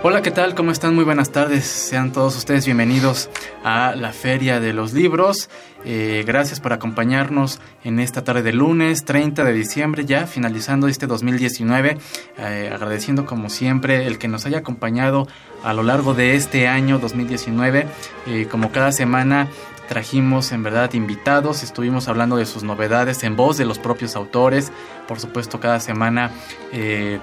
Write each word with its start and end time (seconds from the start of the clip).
Hola, 0.00 0.22
¿qué 0.22 0.30
tal? 0.30 0.54
¿Cómo 0.54 0.70
están? 0.70 0.94
Muy 0.94 1.02
buenas 1.02 1.32
tardes. 1.32 1.64
Sean 1.64 2.12
todos 2.12 2.36
ustedes 2.36 2.64
bienvenidos 2.64 3.28
a 3.64 3.96
la 3.96 4.12
Feria 4.12 4.60
de 4.60 4.72
los 4.72 4.92
Libros. 4.92 5.50
Eh, 5.84 6.22
gracias 6.24 6.60
por 6.60 6.72
acompañarnos 6.72 7.60
en 7.82 7.98
esta 7.98 8.22
tarde 8.22 8.42
de 8.42 8.52
lunes 8.52 9.04
30 9.04 9.42
de 9.42 9.52
diciembre, 9.52 10.04
ya 10.04 10.28
finalizando 10.28 10.86
este 10.86 11.08
2019. 11.08 11.98
Eh, 12.38 12.70
agradeciendo 12.72 13.26
como 13.26 13.50
siempre 13.50 14.06
el 14.06 14.18
que 14.18 14.28
nos 14.28 14.46
haya 14.46 14.58
acompañado 14.58 15.26
a 15.64 15.74
lo 15.74 15.82
largo 15.82 16.14
de 16.14 16.36
este 16.36 16.68
año 16.68 17.00
2019. 17.00 17.88
Eh, 18.28 18.46
como 18.48 18.70
cada 18.70 18.92
semana 18.92 19.48
trajimos 19.88 20.52
en 20.52 20.62
verdad 20.62 20.92
invitados, 20.92 21.64
estuvimos 21.64 22.06
hablando 22.06 22.36
de 22.36 22.46
sus 22.46 22.62
novedades 22.62 23.24
en 23.24 23.34
voz 23.34 23.58
de 23.58 23.64
los 23.64 23.80
propios 23.80 24.14
autores. 24.14 24.70
Por 25.08 25.18
supuesto, 25.18 25.58
cada 25.58 25.80
semana 25.80 26.30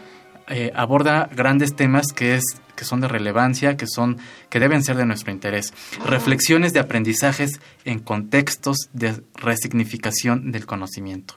eh, 0.48 0.72
aborda 0.76 1.30
grandes 1.34 1.76
temas 1.76 2.08
que 2.14 2.36
es 2.36 2.44
que 2.76 2.86
son 2.86 3.02
de 3.02 3.08
relevancia, 3.08 3.78
que 3.78 3.86
son 3.88 4.18
que 4.50 4.60
deben 4.60 4.84
ser 4.84 4.98
de 4.98 5.06
nuestro 5.06 5.32
interés. 5.32 5.74
Reflexiones 6.06 6.74
de 6.74 6.80
aprendizajes 6.80 7.60
en 7.86 8.00
contextos 8.00 8.90
de 8.94 9.22
resignificación 9.36 10.52
del 10.52 10.66
conocimiento. 10.66 11.36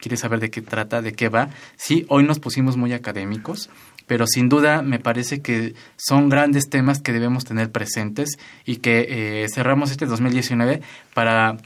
¿Quieres 0.00 0.20
saber 0.20 0.40
de 0.40 0.50
qué 0.50 0.62
trata, 0.62 1.02
de 1.02 1.12
qué 1.12 1.28
va? 1.28 1.50
Sí, 1.76 2.06
hoy 2.08 2.24
nos 2.24 2.38
pusimos 2.38 2.76
muy 2.76 2.92
académicos, 2.92 3.68
pero 4.06 4.26
sin 4.26 4.48
duda 4.48 4.80
me 4.82 5.00
parece 5.00 5.42
que 5.42 5.74
son 5.96 6.28
grandes 6.28 6.70
temas 6.70 7.00
que 7.00 7.12
debemos 7.12 7.44
tener 7.44 7.70
presentes 7.72 8.38
y 8.64 8.76
que 8.76 9.06
eh, 9.42 9.48
cerramos 9.52 9.90
este 9.90 10.06
2019 10.06 10.82
para 11.14 11.56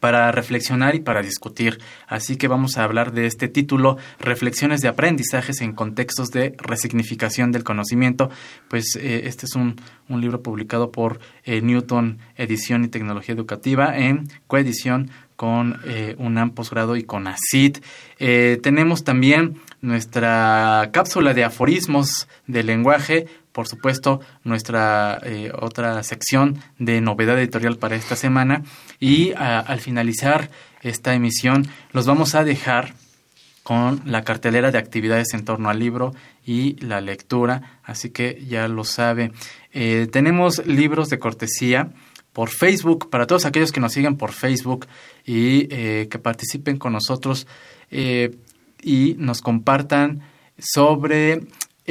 para 0.00 0.30
reflexionar 0.32 0.94
y 0.94 1.00
para 1.00 1.22
discutir. 1.22 1.78
Así 2.06 2.36
que 2.36 2.48
vamos 2.48 2.76
a 2.76 2.84
hablar 2.84 3.12
de 3.12 3.26
este 3.26 3.48
título, 3.48 3.96
Reflexiones 4.18 4.80
de 4.80 4.88
aprendizajes 4.88 5.60
en 5.60 5.72
contextos 5.72 6.30
de 6.30 6.54
resignificación 6.58 7.52
del 7.52 7.64
conocimiento. 7.64 8.30
Pues 8.68 8.96
eh, 8.96 9.22
este 9.24 9.46
es 9.46 9.54
un, 9.54 9.80
un, 10.08 10.20
libro 10.20 10.42
publicado 10.42 10.90
por 10.90 11.20
eh, 11.44 11.60
Newton 11.60 12.18
Edición 12.36 12.84
y 12.84 12.88
Tecnología 12.88 13.34
Educativa 13.34 13.96
en 13.96 14.28
coedición 14.46 15.10
con 15.38 15.78
eh, 15.84 16.16
UNAM 16.18 16.50
Posgrado 16.50 16.96
y 16.96 17.04
con 17.04 17.28
ACID. 17.28 17.76
Eh, 18.18 18.58
tenemos 18.60 19.04
también 19.04 19.60
nuestra 19.80 20.90
cápsula 20.92 21.32
de 21.32 21.44
aforismos 21.44 22.26
del 22.48 22.66
lenguaje, 22.66 23.28
por 23.58 23.66
supuesto, 23.66 24.20
nuestra 24.44 25.18
eh, 25.24 25.50
otra 25.52 26.00
sección 26.04 26.62
de 26.78 27.00
novedad 27.00 27.36
editorial 27.40 27.76
para 27.76 27.96
esta 27.96 28.14
semana. 28.14 28.62
Y 29.00 29.32
al 29.32 29.80
finalizar 29.80 30.48
esta 30.80 31.12
emisión, 31.12 31.66
los 31.90 32.06
vamos 32.06 32.36
a 32.36 32.44
dejar 32.44 32.94
con 33.64 34.00
la 34.04 34.22
cartelera 34.22 34.70
de 34.70 34.78
actividades 34.78 35.34
en 35.34 35.44
torno 35.44 35.70
al 35.70 35.80
libro 35.80 36.14
y 36.46 36.76
la 36.76 37.00
lectura, 37.00 37.80
así 37.82 38.10
que 38.10 38.44
ya 38.48 38.68
lo 38.68 38.84
sabe. 38.84 39.32
tenemos 39.72 40.64
libros 40.64 41.08
de 41.08 41.18
cortesía 41.18 41.90
por 42.32 42.50
Facebook, 42.50 43.10
para 43.10 43.26
todos 43.26 43.44
aquellos 43.44 43.72
que 43.72 43.80
nos 43.80 43.92
siguen 43.92 44.16
por 44.16 44.30
Facebook 44.30 44.86
y 45.26 45.66
eh, 45.74 46.06
que 46.08 46.20
participen 46.20 46.78
con 46.78 46.92
nosotros 46.92 47.48
eh, 47.90 48.36
y 48.80 49.16
nos 49.18 49.42
compartan 49.42 50.22
sobre 50.60 51.40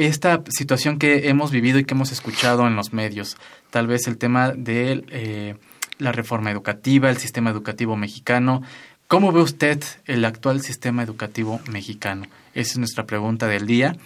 esta 0.06 0.42
situación 0.48 0.98
que 0.98 1.28
hemos 1.28 1.50
vivido 1.50 1.78
y 1.78 1.84
que 1.84 1.94
hemos 1.94 2.12
escuchado 2.12 2.66
en 2.66 2.76
los 2.76 2.92
medios. 2.92 3.36
Tal 3.70 3.86
vez 3.86 4.06
el 4.06 4.16
tema 4.16 4.52
de 4.52 5.04
eh, 5.10 5.56
la 5.98 6.12
reforma 6.12 6.50
educativa, 6.50 7.10
el 7.10 7.18
sistema 7.18 7.50
educativo 7.50 7.96
mexicano. 7.96 8.62
¿Cómo 9.06 9.32
ve 9.32 9.42
usted 9.42 9.82
el 10.06 10.24
actual 10.24 10.62
sistema 10.62 11.02
educativo 11.02 11.60
mexicano? 11.70 12.26
Esa 12.54 12.72
es 12.72 12.78
nuestra 12.78 13.06
pregunta 13.06 13.46
del 13.46 13.66
día 13.66 13.96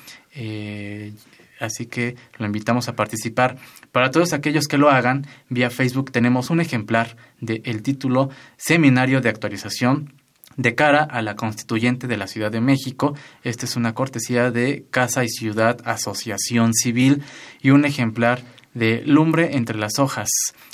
así 1.62 1.86
que 1.86 2.16
lo 2.38 2.46
invitamos 2.46 2.88
a 2.88 2.96
participar. 2.96 3.56
Para 3.92 4.10
todos 4.10 4.32
aquellos 4.32 4.66
que 4.66 4.78
lo 4.78 4.90
hagan, 4.90 5.26
vía 5.48 5.70
Facebook 5.70 6.10
tenemos 6.10 6.50
un 6.50 6.60
ejemplar 6.60 7.16
del 7.40 7.82
título 7.82 8.30
Seminario 8.56 9.20
de 9.20 9.28
Actualización 9.28 10.14
de 10.56 10.74
cara 10.74 11.02
a 11.02 11.22
la 11.22 11.36
constituyente 11.36 12.06
de 12.06 12.16
la 12.16 12.26
Ciudad 12.26 12.50
de 12.50 12.60
México. 12.60 13.14
Esta 13.42 13.66
es 13.66 13.76
una 13.76 13.94
cortesía 13.94 14.50
de 14.50 14.84
Casa 14.90 15.24
y 15.24 15.28
Ciudad 15.28 15.80
Asociación 15.84 16.74
Civil 16.74 17.22
y 17.60 17.70
un 17.70 17.84
ejemplar 17.84 18.42
de 18.74 19.02
Lumbre 19.04 19.56
entre 19.56 19.76
las 19.76 19.98
hojas, 19.98 20.28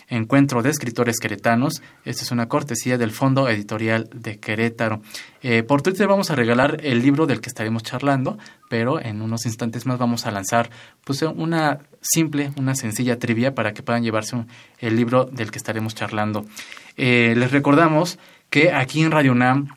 encuentro 0.08 0.62
de 0.62 0.70
escritores 0.70 1.18
queretanos. 1.18 1.82
Esta 2.04 2.22
es 2.22 2.30
una 2.30 2.48
cortesía 2.48 2.96
del 2.96 3.10
Fondo 3.10 3.48
Editorial 3.48 4.08
de 4.12 4.38
Querétaro. 4.38 5.02
Eh, 5.42 5.62
por 5.62 5.82
Twitter 5.82 6.06
vamos 6.06 6.30
a 6.30 6.36
regalar 6.36 6.78
el 6.82 7.02
libro 7.02 7.26
del 7.26 7.40
que 7.40 7.48
estaremos 7.48 7.82
charlando, 7.82 8.38
pero 8.68 9.00
en 9.00 9.20
unos 9.20 9.46
instantes 9.46 9.86
más 9.86 9.98
vamos 9.98 10.26
a 10.26 10.30
lanzar 10.30 10.70
pues, 11.04 11.22
una 11.22 11.80
simple, 12.00 12.52
una 12.56 12.74
sencilla 12.74 13.18
trivia 13.18 13.54
para 13.54 13.72
que 13.72 13.82
puedan 13.82 14.04
llevarse 14.04 14.36
el 14.78 14.96
libro 14.96 15.24
del 15.24 15.50
que 15.50 15.58
estaremos 15.58 15.94
charlando. 15.94 16.44
Eh, 16.96 17.34
les 17.36 17.50
recordamos 17.50 18.18
que 18.50 18.72
aquí 18.72 19.02
en 19.02 19.10
Radio 19.10 19.32
UNAM 19.32 19.68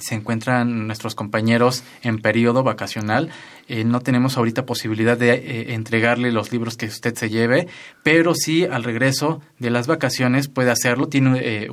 se 0.00 0.14
encuentran 0.14 0.86
nuestros 0.86 1.14
compañeros 1.14 1.82
en 2.02 2.20
periodo 2.20 2.62
vacacional. 2.62 3.30
Eh, 3.66 3.84
no 3.84 4.00
tenemos 4.00 4.36
ahorita 4.36 4.64
posibilidad 4.64 5.18
de 5.18 5.32
eh, 5.34 5.74
entregarle 5.74 6.32
los 6.32 6.52
libros 6.52 6.76
que 6.76 6.86
usted 6.86 7.14
se 7.14 7.28
lleve, 7.28 7.68
pero 8.02 8.34
sí 8.34 8.64
al 8.64 8.84
regreso 8.84 9.40
de 9.58 9.70
las 9.70 9.86
vacaciones 9.86 10.48
puede 10.48 10.70
hacerlo. 10.70 11.08
Tiene, 11.08 11.40
eh, 11.42 11.70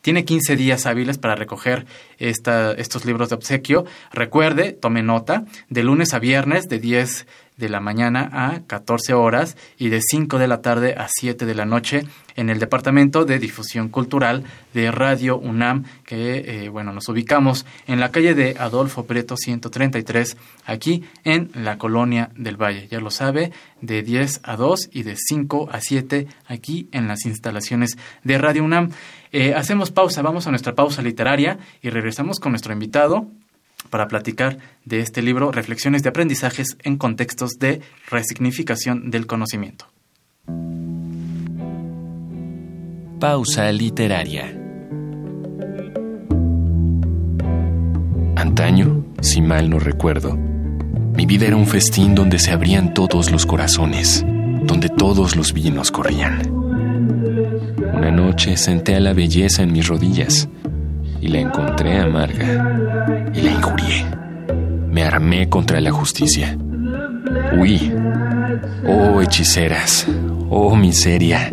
tiene 0.00 0.24
15 0.24 0.56
días 0.56 0.86
hábiles 0.86 1.18
para 1.18 1.36
recoger 1.36 1.86
esta, 2.18 2.72
estos 2.72 3.04
libros 3.04 3.28
de 3.28 3.36
obsequio. 3.36 3.84
Recuerde, 4.12 4.72
tome 4.72 5.02
nota, 5.02 5.44
de 5.68 5.84
lunes 5.84 6.14
a 6.14 6.18
viernes 6.18 6.68
de 6.68 6.78
10 6.78 7.26
de 7.56 7.68
la 7.68 7.80
mañana 7.80 8.28
a 8.32 8.60
14 8.66 9.14
horas 9.14 9.56
y 9.78 9.88
de 9.88 10.00
5 10.00 10.38
de 10.38 10.48
la 10.48 10.60
tarde 10.60 10.94
a 10.96 11.08
7 11.08 11.46
de 11.46 11.54
la 11.54 11.64
noche 11.64 12.04
en 12.36 12.50
el 12.50 12.58
Departamento 12.58 13.24
de 13.24 13.38
Difusión 13.38 13.88
Cultural 13.88 14.44
de 14.74 14.90
Radio 14.90 15.38
UNAM, 15.38 15.84
que 16.04 16.64
eh, 16.64 16.68
bueno, 16.68 16.92
nos 16.92 17.08
ubicamos 17.08 17.64
en 17.86 17.98
la 17.98 18.10
calle 18.10 18.34
de 18.34 18.56
Adolfo 18.58 19.06
Preto 19.06 19.36
133, 19.36 20.36
aquí 20.66 21.04
en 21.24 21.50
la 21.54 21.78
Colonia 21.78 22.30
del 22.36 22.60
Valle. 22.60 22.88
Ya 22.88 23.00
lo 23.00 23.10
sabe, 23.10 23.52
de 23.80 24.02
10 24.02 24.40
a 24.42 24.56
2 24.56 24.90
y 24.92 25.02
de 25.02 25.16
5 25.16 25.68
a 25.72 25.80
7 25.80 26.26
aquí 26.46 26.88
en 26.92 27.08
las 27.08 27.24
instalaciones 27.24 27.96
de 28.22 28.38
Radio 28.38 28.64
UNAM. 28.64 28.90
Eh, 29.32 29.54
hacemos 29.54 29.90
pausa, 29.90 30.22
vamos 30.22 30.46
a 30.46 30.50
nuestra 30.50 30.74
pausa 30.74 31.02
literaria 31.02 31.58
y 31.82 31.90
regresamos 31.90 32.38
con 32.38 32.52
nuestro 32.52 32.72
invitado, 32.72 33.28
para 33.88 34.08
platicar 34.08 34.58
de 34.84 35.00
este 35.00 35.22
libro 35.22 35.52
Reflexiones 35.52 36.02
de 36.02 36.08
aprendizajes 36.08 36.76
en 36.82 36.96
contextos 36.96 37.52
de 37.58 37.80
resignificación 38.10 39.10
del 39.10 39.26
conocimiento. 39.26 39.86
Pausa 43.20 43.72
literaria. 43.72 44.54
Antaño, 48.36 49.04
si 49.20 49.40
mal 49.40 49.70
no 49.70 49.78
recuerdo, 49.78 50.36
mi 50.36 51.24
vida 51.24 51.46
era 51.46 51.56
un 51.56 51.66
festín 51.66 52.14
donde 52.14 52.38
se 52.38 52.52
abrían 52.52 52.92
todos 52.92 53.30
los 53.30 53.46
corazones, 53.46 54.24
donde 54.64 54.90
todos 54.90 55.34
los 55.34 55.54
vinos 55.54 55.90
corrían. 55.90 56.42
Una 57.94 58.10
noche 58.10 58.56
senté 58.58 58.94
a 58.94 59.00
la 59.00 59.14
belleza 59.14 59.62
en 59.62 59.72
mis 59.72 59.88
rodillas 59.88 60.48
y 61.20 61.28
la 61.28 61.40
encontré 61.40 61.98
amarga 61.98 63.30
y 63.34 63.40
la 63.40 63.50
injurié. 63.50 64.06
Me 64.90 65.04
armé 65.04 65.48
contra 65.48 65.80
la 65.80 65.90
justicia. 65.90 66.56
Huí. 67.58 67.92
Oh 68.86 69.20
hechiceras, 69.20 70.06
oh 70.48 70.74
miseria, 70.76 71.52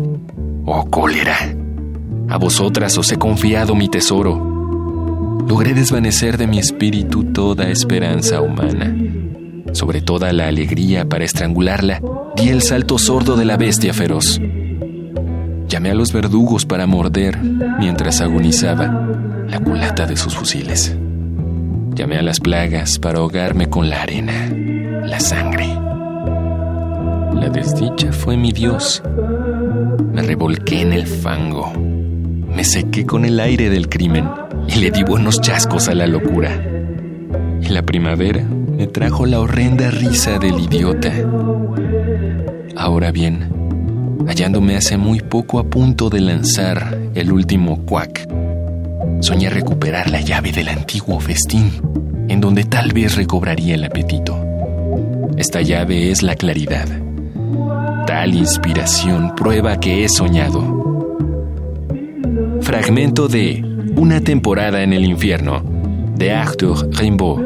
oh 0.64 0.88
cólera. 0.88 1.36
A 2.28 2.38
vosotras 2.38 2.96
os 2.96 3.12
he 3.12 3.16
confiado 3.16 3.74
mi 3.74 3.88
tesoro. 3.88 5.42
Logré 5.46 5.74
desvanecer 5.74 6.38
de 6.38 6.46
mi 6.46 6.58
espíritu 6.58 7.24
toda 7.24 7.68
esperanza 7.68 8.40
humana. 8.40 8.94
Sobre 9.72 10.00
toda 10.00 10.32
la 10.32 10.48
alegría 10.48 11.08
para 11.08 11.24
estrangularla, 11.24 12.00
di 12.36 12.48
el 12.48 12.62
salto 12.62 12.98
sordo 12.98 13.36
de 13.36 13.44
la 13.44 13.56
bestia 13.56 13.92
feroz. 13.92 14.40
Llamé 15.68 15.90
a 15.90 15.94
los 15.94 16.12
verdugos 16.12 16.64
para 16.64 16.86
morder 16.86 17.38
mientras 17.78 18.20
agonizaba 18.20 19.08
la 19.54 19.60
culata 19.60 20.04
de 20.04 20.16
sus 20.16 20.34
fusiles. 20.34 20.96
Llamé 21.94 22.18
a 22.18 22.22
las 22.22 22.40
plagas 22.40 22.98
para 22.98 23.20
ahogarme 23.20 23.70
con 23.70 23.88
la 23.88 24.02
arena, 24.02 24.50
la 25.06 25.20
sangre. 25.20 25.68
La 27.34 27.48
desdicha 27.52 28.10
fue 28.10 28.36
mi 28.36 28.50
Dios. 28.50 29.00
Me 30.12 30.22
revolqué 30.22 30.80
en 30.80 30.92
el 30.92 31.06
fango. 31.06 31.72
Me 31.72 32.64
sequé 32.64 33.06
con 33.06 33.24
el 33.24 33.38
aire 33.38 33.70
del 33.70 33.88
crimen 33.88 34.28
y 34.66 34.80
le 34.80 34.90
di 34.90 35.04
buenos 35.04 35.40
chascos 35.40 35.86
a 35.88 35.94
la 35.94 36.08
locura. 36.08 36.50
Y 37.62 37.68
la 37.68 37.82
primavera 37.82 38.42
me 38.42 38.88
trajo 38.88 39.24
la 39.24 39.38
horrenda 39.38 39.88
risa 39.92 40.40
del 40.40 40.58
idiota. 40.58 41.12
Ahora 42.74 43.12
bien, 43.12 43.50
hallándome 44.26 44.74
hace 44.74 44.96
muy 44.96 45.20
poco 45.20 45.60
a 45.60 45.64
punto 45.70 46.10
de 46.10 46.22
lanzar 46.22 46.98
el 47.14 47.30
último 47.30 47.86
cuac, 47.86 48.26
soñé 49.24 49.48
recuperar 49.48 50.10
la 50.10 50.20
llave 50.20 50.52
del 50.52 50.68
antiguo 50.68 51.18
festín, 51.18 51.70
en 52.28 52.42
donde 52.42 52.64
tal 52.64 52.92
vez 52.92 53.16
recobraría 53.16 53.74
el 53.74 53.84
apetito. 53.84 54.38
Esta 55.38 55.62
llave 55.62 56.10
es 56.10 56.22
la 56.22 56.36
claridad. 56.36 56.86
Tal 58.06 58.34
inspiración 58.34 59.34
prueba 59.34 59.80
que 59.80 60.04
he 60.04 60.10
soñado. 60.10 60.60
Fragmento 62.60 63.26
de 63.26 63.64
Una 63.96 64.20
temporada 64.20 64.82
en 64.82 64.92
el 64.92 65.06
infierno, 65.06 65.62
de 66.16 66.32
Arthur 66.32 66.90
Rimbaud. 66.94 67.40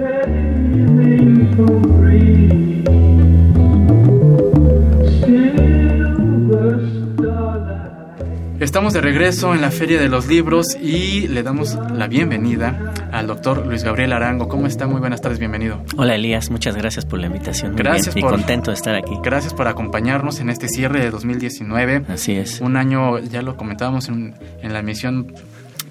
Estamos 8.61 8.93
de 8.93 9.01
regreso 9.01 9.55
en 9.55 9.61
la 9.61 9.71
Feria 9.71 10.01
de 10.01 10.09
los 10.09 10.27
Libros 10.27 10.77
y 10.83 11.29
le 11.29 11.45
damos 11.45 11.79
la 11.95 12.09
bienvenida 12.09 12.93
al 13.13 13.29
doctor 13.29 13.65
Luis 13.65 13.85
Gabriel 13.85 14.13
Arango. 14.13 14.49
¿Cómo 14.49 14.67
está? 14.67 14.89
Muy 14.89 14.99
buenas 14.99 15.21
tardes, 15.21 15.39
bienvenido. 15.39 15.85
Hola 15.97 16.17
Elías, 16.17 16.51
muchas 16.51 16.75
gracias 16.75 17.07
por 17.07 17.21
la 17.21 17.27
invitación. 17.27 17.73
Muy 17.73 17.79
gracias 17.79 18.17
bien, 18.17 18.27
por, 18.27 18.35
y 18.35 18.37
contento 18.39 18.73
de 18.73 18.75
estar 18.75 18.97
aquí. 18.97 19.13
Gracias 19.23 19.55
por 19.55 19.69
acompañarnos 19.69 20.41
en 20.41 20.51
este 20.51 20.67
cierre 20.69 21.01
de 21.01 21.11
2019. 21.13 22.07
Así 22.09 22.33
es. 22.33 22.61
Un 22.61 22.77
año, 22.77 23.21
ya 23.21 23.43
lo 23.43 23.57
comentábamos 23.57 24.09
en, 24.09 24.35
en 24.61 24.73
la 24.73 24.81
emisión 24.81 25.33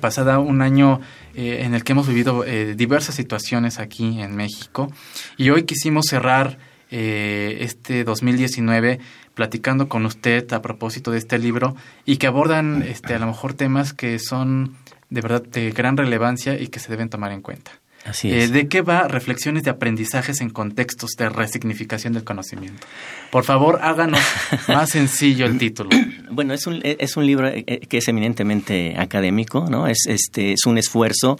pasada, 0.01 0.39
un 0.39 0.61
año 0.61 0.99
eh, 1.35 1.59
en 1.63 1.73
el 1.73 1.85
que 1.85 1.93
hemos 1.93 2.07
vivido 2.07 2.43
eh, 2.43 2.75
diversas 2.75 3.15
situaciones 3.15 3.79
aquí 3.79 4.19
en 4.19 4.35
México. 4.35 4.91
Y 5.37 5.51
hoy 5.51 5.63
quisimos 5.63 6.07
cerrar 6.07 6.57
eh, 6.91 7.57
este 7.61 8.03
2019 8.03 8.99
platicando 9.33 9.87
con 9.87 10.05
usted 10.05 10.51
a 10.53 10.61
propósito 10.61 11.11
de 11.11 11.19
este 11.19 11.37
libro 11.37 11.75
y 12.05 12.17
que 12.17 12.27
abordan 12.27 12.81
este, 12.81 13.13
a 13.13 13.19
lo 13.19 13.27
mejor 13.27 13.53
temas 13.53 13.93
que 13.93 14.19
son 14.19 14.75
de 15.09 15.21
verdad 15.21 15.43
de 15.43 15.71
gran 15.71 15.97
relevancia 15.97 16.59
y 16.59 16.67
que 16.67 16.79
se 16.79 16.89
deben 16.89 17.09
tomar 17.09 17.31
en 17.31 17.41
cuenta. 17.41 17.71
Así 18.05 18.31
es. 18.31 18.49
Eh, 18.49 18.53
¿De 18.53 18.67
qué 18.67 18.81
va 18.81 19.07
Reflexiones 19.07 19.63
de 19.63 19.69
aprendizajes 19.69 20.39
en 20.41 20.49
contextos 20.49 21.11
de 21.17 21.29
resignificación 21.29 22.13
del 22.13 22.23
conocimiento? 22.23 22.87
Por 23.31 23.43
favor, 23.43 23.79
háganos 23.81 24.21
más 24.69 24.89
sencillo 24.89 25.45
el 25.45 25.57
título. 25.57 25.89
Bueno, 26.29 26.53
es 26.53 26.67
un, 26.67 26.81
es 26.83 27.15
un 27.15 27.25
libro 27.25 27.47
eh, 27.47 27.63
que 27.89 27.97
es 27.97 28.07
eminentemente 28.09 28.95
académico, 28.97 29.65
¿no? 29.69 29.87
Es, 29.87 30.05
este, 30.07 30.51
es 30.51 30.65
un 30.65 30.77
esfuerzo 30.77 31.37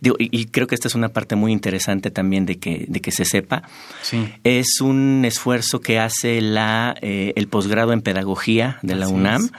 Digo, 0.00 0.16
y, 0.18 0.28
y, 0.30 0.46
creo 0.46 0.66
que 0.66 0.74
esta 0.74 0.88
es 0.88 0.94
una 0.94 1.10
parte 1.10 1.36
muy 1.36 1.52
interesante 1.52 2.10
también 2.10 2.46
de 2.46 2.58
que, 2.58 2.86
de 2.88 3.00
que 3.00 3.12
se 3.12 3.24
sepa. 3.24 3.62
Sí. 4.02 4.32
Es 4.44 4.80
un 4.80 5.24
esfuerzo 5.24 5.80
que 5.80 5.98
hace 5.98 6.40
la, 6.40 6.94
eh, 7.02 7.32
el 7.36 7.48
posgrado 7.48 7.92
en 7.92 8.00
pedagogía 8.00 8.78
de 8.82 8.94
la 8.94 9.06
Así 9.06 9.14
UNAM. 9.14 9.44
es. 9.44 9.52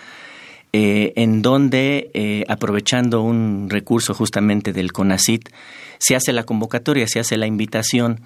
Eh, 0.74 1.12
en 1.18 1.42
donde, 1.42 2.12
eh, 2.14 2.46
aprovechando 2.48 3.22
un 3.22 3.68
recurso 3.70 4.14
justamente 4.14 4.72
del 4.72 4.94
CONACIT, 4.94 5.50
se 5.98 6.16
hace 6.16 6.32
la 6.32 6.44
convocatoria, 6.44 7.08
se 7.08 7.20
hace 7.20 7.36
la 7.36 7.46
invitación 7.46 8.22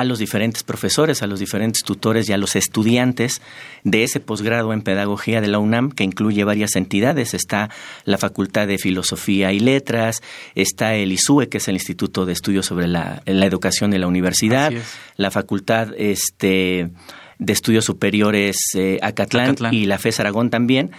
a 0.00 0.02
los 0.02 0.18
diferentes 0.18 0.64
profesores, 0.64 1.22
a 1.22 1.28
los 1.28 1.38
diferentes 1.38 1.84
tutores 1.84 2.28
y 2.28 2.32
a 2.32 2.36
los 2.36 2.56
estudiantes 2.56 3.40
de 3.84 4.02
ese 4.02 4.18
posgrado 4.18 4.72
en 4.72 4.82
pedagogía 4.82 5.40
de 5.40 5.46
la 5.46 5.60
UNAM, 5.60 5.92
que 5.92 6.02
incluye 6.02 6.42
varias 6.42 6.74
entidades. 6.74 7.32
Está 7.32 7.70
la 8.04 8.18
Facultad 8.18 8.66
de 8.66 8.78
Filosofía 8.78 9.52
y 9.52 9.60
Letras, 9.60 10.20
está 10.56 10.96
el 10.96 11.12
ISUE, 11.12 11.48
que 11.48 11.58
es 11.58 11.68
el 11.68 11.74
Instituto 11.74 12.26
de 12.26 12.32
Estudios 12.32 12.66
sobre 12.66 12.88
la, 12.88 13.22
la 13.24 13.46
Educación 13.46 13.92
de 13.92 14.00
la 14.00 14.08
Universidad, 14.08 14.72
la 15.16 15.30
Facultad 15.30 15.94
este, 15.96 16.90
de 17.38 17.52
Estudios 17.52 17.84
Superiores 17.84 18.56
eh, 18.74 18.98
Acatlán, 19.00 19.50
Acatlán. 19.50 19.74
y 19.74 19.86
la 19.86 19.98
FES 19.98 20.18
Aragón 20.18 20.50
también. 20.50 20.90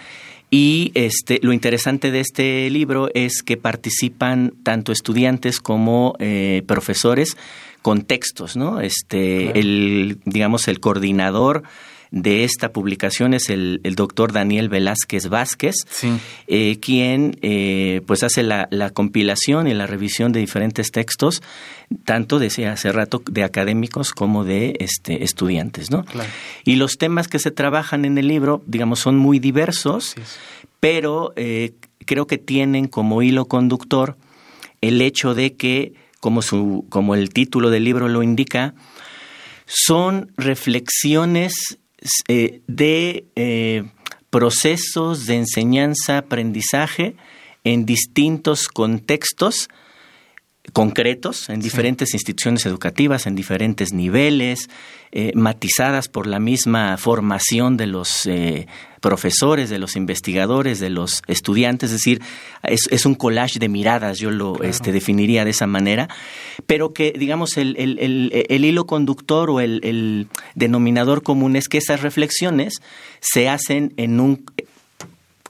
Y 0.48 0.92
este, 0.94 1.40
lo 1.42 1.52
interesante 1.52 2.10
de 2.10 2.20
este 2.20 2.70
libro 2.70 3.10
es 3.14 3.42
que 3.42 3.56
participan 3.56 4.54
tanto 4.62 4.92
estudiantes 4.92 5.60
como 5.60 6.14
eh, 6.18 6.62
profesores 6.66 7.36
con 7.86 8.02
textos, 8.02 8.56
¿no? 8.56 8.80
Este, 8.80 9.44
Claro. 9.44 9.60
el, 9.60 10.18
digamos, 10.24 10.66
el 10.66 10.80
coordinador 10.80 11.62
de 12.10 12.42
esta 12.42 12.72
publicación 12.72 13.32
es 13.32 13.48
el, 13.48 13.80
el 13.84 13.94
doctor 13.94 14.32
Daniel 14.32 14.68
Velázquez 14.68 15.28
Vázquez, 15.28 15.76
Sí. 15.88 16.08
eh, 16.48 16.78
quien 16.80 17.36
eh, 17.42 18.00
pues 18.08 18.24
hace 18.24 18.42
la, 18.42 18.66
la 18.72 18.90
compilación 18.90 19.68
y 19.68 19.74
la 19.74 19.86
revisión 19.86 20.32
de 20.32 20.40
diferentes 20.40 20.90
textos, 20.90 21.42
tanto 22.04 22.40
decía 22.40 22.72
hace 22.72 22.90
rato 22.90 23.22
de 23.30 23.44
académicos 23.44 24.10
como 24.10 24.42
de 24.44 24.74
este, 24.80 25.22
estudiantes, 25.22 25.92
¿no? 25.92 26.04
Claro. 26.04 26.28
Y 26.64 26.74
los 26.74 26.96
temas 26.98 27.28
que 27.28 27.38
se 27.38 27.52
trabajan 27.52 28.04
en 28.04 28.18
el 28.18 28.26
libro, 28.26 28.64
digamos, 28.66 28.98
son 28.98 29.16
muy 29.16 29.38
diversos, 29.38 30.16
pero 30.80 31.32
eh, 31.36 31.70
creo 32.04 32.26
que 32.26 32.38
tienen 32.38 32.88
como 32.88 33.22
hilo 33.22 33.44
conductor 33.46 34.16
el 34.80 35.00
hecho 35.02 35.34
de 35.34 35.54
que, 35.54 35.92
como, 36.20 36.42
su, 36.42 36.86
como 36.88 37.14
el 37.14 37.30
título 37.30 37.70
del 37.70 37.84
libro 37.84 38.08
lo 38.08 38.22
indica, 38.22 38.74
son 39.66 40.32
reflexiones 40.36 41.78
eh, 42.28 42.60
de 42.66 43.26
eh, 43.36 43.84
procesos 44.30 45.26
de 45.26 45.36
enseñanza-aprendizaje 45.36 47.16
en 47.64 47.84
distintos 47.84 48.68
contextos 48.68 49.68
concretos 50.72 51.48
en 51.48 51.60
diferentes 51.60 52.14
instituciones 52.14 52.66
educativas, 52.66 53.26
en 53.26 53.34
diferentes 53.34 53.92
niveles, 53.92 54.68
eh, 55.12 55.32
matizadas 55.34 56.08
por 56.08 56.26
la 56.26 56.40
misma 56.40 56.96
formación 56.96 57.76
de 57.76 57.86
los 57.86 58.26
eh, 58.26 58.66
profesores, 59.00 59.70
de 59.70 59.78
los 59.78 59.96
investigadores, 59.96 60.80
de 60.80 60.90
los 60.90 61.22
estudiantes, 61.26 61.90
es 61.90 61.98
decir, 61.98 62.20
es, 62.62 63.06
un 63.06 63.14
collage 63.14 63.58
de 63.58 63.68
miradas, 63.68 64.18
yo 64.18 64.30
lo 64.30 64.62
este, 64.62 64.92
definiría 64.92 65.44
de 65.44 65.50
esa 65.50 65.66
manera, 65.66 66.08
pero 66.66 66.92
que, 66.92 67.12
digamos, 67.16 67.56
el, 67.56 67.76
el 67.78 68.64
hilo 68.64 68.86
conductor 68.86 69.50
o 69.50 69.60
el 69.60 70.28
denominador 70.54 71.22
común 71.22 71.56
es 71.56 71.68
que 71.68 71.78
esas 71.78 72.02
reflexiones 72.02 72.82
se 73.20 73.48
hacen 73.48 73.94
en 73.96 74.20
un 74.20 74.44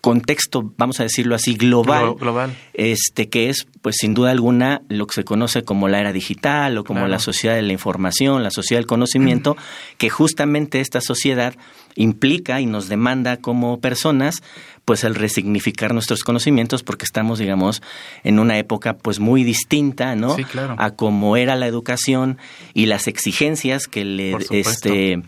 contexto, 0.06 0.72
vamos 0.76 1.00
a 1.00 1.02
decirlo 1.02 1.34
así, 1.34 1.56
global, 1.56 2.14
global, 2.14 2.56
este 2.74 3.28
que 3.28 3.50
es, 3.50 3.66
pues 3.82 3.96
sin 3.98 4.14
duda 4.14 4.30
alguna, 4.30 4.82
lo 4.88 5.08
que 5.08 5.14
se 5.14 5.24
conoce 5.24 5.64
como 5.64 5.88
la 5.88 5.98
era 5.98 6.12
digital 6.12 6.78
o 6.78 6.84
como 6.84 7.08
la 7.08 7.18
sociedad 7.18 7.56
de 7.56 7.62
la 7.62 7.72
información, 7.72 8.44
la 8.44 8.52
sociedad 8.52 8.78
del 8.78 8.86
conocimiento, 8.86 9.56
que 9.98 10.08
justamente 10.08 10.78
esta 10.78 11.00
sociedad 11.00 11.56
implica 11.96 12.60
y 12.60 12.66
nos 12.66 12.88
demanda 12.88 13.38
como 13.38 13.80
personas, 13.80 14.44
pues 14.84 15.02
el 15.02 15.16
resignificar 15.16 15.92
nuestros 15.92 16.22
conocimientos, 16.22 16.84
porque 16.84 17.04
estamos, 17.04 17.40
digamos, 17.40 17.82
en 18.22 18.38
una 18.38 18.58
época 18.58 18.98
pues 18.98 19.18
muy 19.18 19.42
distinta, 19.42 20.14
¿no? 20.14 20.36
A 20.76 20.90
cómo 20.92 21.36
era 21.36 21.56
la 21.56 21.66
educación 21.66 22.38
y 22.74 22.86
las 22.86 23.08
exigencias 23.08 23.88
que 23.88 24.04
le, 24.04 24.36
este 24.50 25.20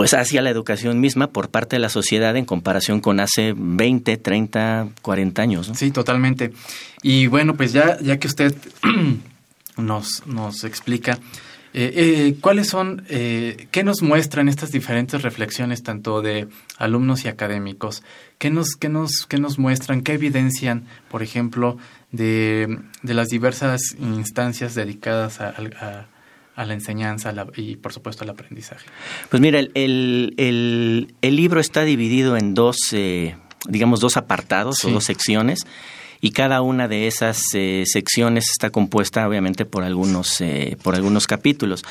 pues 0.00 0.14
hacia 0.14 0.40
la 0.40 0.48
educación 0.48 0.98
misma 0.98 1.26
por 1.26 1.50
parte 1.50 1.76
de 1.76 1.80
la 1.80 1.90
sociedad 1.90 2.34
en 2.34 2.46
comparación 2.46 3.00
con 3.00 3.20
hace 3.20 3.52
20, 3.54 4.16
30, 4.16 4.88
40 5.02 5.42
años. 5.42 5.70
Sí, 5.74 5.90
totalmente. 5.90 6.52
Y 7.02 7.26
bueno, 7.26 7.54
pues 7.54 7.74
ya, 7.74 7.98
ya 8.00 8.18
que 8.18 8.26
usted 8.26 8.54
nos, 9.76 10.26
nos 10.26 10.64
explica 10.64 11.18
eh, 11.74 11.92
eh, 11.94 12.36
cuáles 12.40 12.68
son, 12.68 13.04
eh, 13.10 13.68
qué 13.72 13.84
nos 13.84 14.00
muestran 14.00 14.48
estas 14.48 14.70
diferentes 14.70 15.20
reflexiones 15.20 15.82
tanto 15.82 16.22
de 16.22 16.48
alumnos 16.78 17.26
y 17.26 17.28
académicos, 17.28 18.02
qué 18.38 18.48
nos, 18.48 18.76
qué 18.76 18.88
nos, 18.88 19.26
qué 19.26 19.36
nos 19.36 19.58
muestran, 19.58 20.00
qué 20.00 20.14
evidencian, 20.14 20.86
por 21.10 21.22
ejemplo, 21.22 21.76
de, 22.10 22.78
de 23.02 23.12
las 23.12 23.28
diversas 23.28 23.96
instancias 24.00 24.74
dedicadas 24.74 25.42
a 25.42 25.50
a 25.50 26.06
la 26.64 26.74
enseñanza 26.74 27.32
y 27.56 27.76
por 27.76 27.92
supuesto 27.92 28.24
al 28.24 28.30
aprendizaje? 28.30 28.86
Pues 29.28 29.40
mira, 29.40 29.58
el, 29.58 29.70
el, 29.74 31.14
el, 31.20 31.36
libro 31.36 31.60
está 31.60 31.84
dividido 31.84 32.36
en 32.36 32.54
dos, 32.54 32.76
eh, 32.92 33.36
digamos, 33.68 34.00
dos 34.00 34.16
apartados 34.16 34.84
o 34.84 34.90
dos 34.90 35.04
secciones 35.04 35.66
y 36.20 36.32
cada 36.32 36.62
una 36.62 36.88
de 36.88 37.06
esas 37.06 37.42
eh, 37.54 37.84
secciones 37.86 38.50
está 38.50 38.70
compuesta 38.70 39.26
obviamente 39.26 39.64
por 39.64 39.84
algunos, 39.84 40.40
eh, 40.40 40.76
por 40.82 40.94
algunos 40.94 41.26
capítulos. 41.26 41.84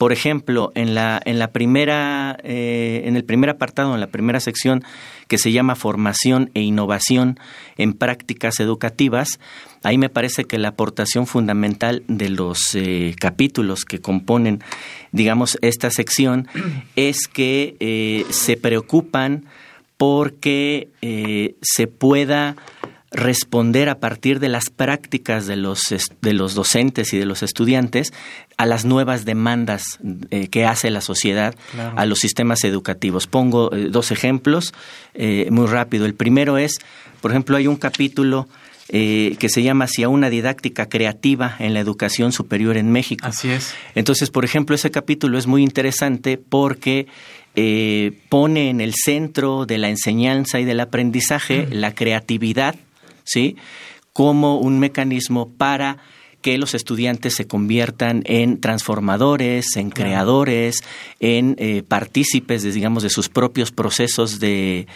Por 0.00 0.14
ejemplo, 0.14 0.72
en 0.74 0.94
la, 0.94 1.20
en 1.26 1.38
la 1.38 1.52
primera, 1.52 2.38
eh, 2.42 3.02
en 3.04 3.16
el 3.16 3.24
primer 3.24 3.50
apartado, 3.50 3.92
en 3.92 4.00
la 4.00 4.06
primera 4.06 4.40
sección 4.40 4.82
que 5.28 5.36
se 5.36 5.52
llama 5.52 5.76
Formación 5.76 6.50
e 6.54 6.62
Innovación 6.62 7.38
en 7.76 7.92
Prácticas 7.92 8.60
Educativas, 8.60 9.38
ahí 9.82 9.98
me 9.98 10.08
parece 10.08 10.44
que 10.44 10.56
la 10.56 10.68
aportación 10.68 11.26
fundamental 11.26 12.02
de 12.08 12.30
los 12.30 12.74
eh, 12.74 13.14
capítulos 13.20 13.84
que 13.84 14.00
componen, 14.00 14.62
digamos, 15.12 15.58
esta 15.60 15.90
sección 15.90 16.48
es 16.96 17.28
que 17.28 17.76
eh, 17.80 18.24
se 18.30 18.56
preocupan 18.56 19.44
porque 19.98 20.88
se 21.60 21.86
pueda 21.88 22.56
responder 23.10 23.88
a 23.88 23.98
partir 23.98 24.38
de 24.38 24.48
las 24.48 24.70
prácticas 24.70 25.46
de 25.46 25.56
los, 25.56 25.82
de 26.20 26.32
los 26.32 26.54
docentes 26.54 27.12
y 27.12 27.18
de 27.18 27.26
los 27.26 27.42
estudiantes 27.42 28.12
a 28.56 28.66
las 28.66 28.84
nuevas 28.84 29.24
demandas 29.24 29.98
eh, 30.30 30.48
que 30.48 30.64
hace 30.64 30.90
la 30.90 31.00
sociedad 31.00 31.54
a 31.96 32.06
los 32.06 32.20
sistemas 32.20 32.62
educativos. 32.62 33.26
Pongo 33.26 33.74
eh, 33.74 33.88
dos 33.90 34.12
ejemplos 34.12 34.72
eh, 35.14 35.48
muy 35.50 35.66
rápido. 35.66 36.06
El 36.06 36.14
primero 36.14 36.56
es, 36.56 36.78
por 37.20 37.32
ejemplo, 37.32 37.56
hay 37.56 37.66
un 37.66 37.76
capítulo 37.76 38.48
que 38.92 39.48
se 39.48 39.62
llama 39.62 39.84
Hacia 39.84 40.08
una 40.08 40.30
didáctica 40.30 40.88
creativa 40.88 41.54
en 41.60 41.74
la 41.74 41.80
educación 41.80 42.32
superior 42.32 42.76
en 42.76 42.90
México. 42.90 43.24
Así 43.24 43.48
es. 43.48 43.72
Entonces, 43.94 44.30
por 44.30 44.44
ejemplo, 44.44 44.74
ese 44.74 44.90
capítulo 44.90 45.38
es 45.38 45.46
muy 45.46 45.62
interesante 45.62 46.38
porque 46.38 47.06
pone 48.28 48.68
en 48.68 48.80
el 48.80 48.94
centro 48.96 49.64
de 49.64 49.78
la 49.78 49.90
enseñanza 49.90 50.58
y 50.58 50.64
del 50.64 50.80
aprendizaje 50.80 51.68
la 51.70 51.94
creatividad 51.94 52.74
¿sí? 53.30 53.56
Como 54.12 54.58
un 54.58 54.78
mecanismo 54.78 55.50
para 55.50 55.98
que 56.42 56.56
los 56.58 56.74
estudiantes 56.74 57.34
se 57.34 57.46
conviertan 57.46 58.22
en 58.24 58.60
transformadores, 58.60 59.76
en 59.76 59.90
creadores, 59.90 60.82
en 61.18 61.54
eh, 61.58 61.82
partícipes, 61.86 62.62
de, 62.62 62.72
digamos, 62.72 63.02
de 63.02 63.10
sus 63.10 63.28
propios 63.28 63.72
procesos 63.72 64.40
de, 64.40 64.86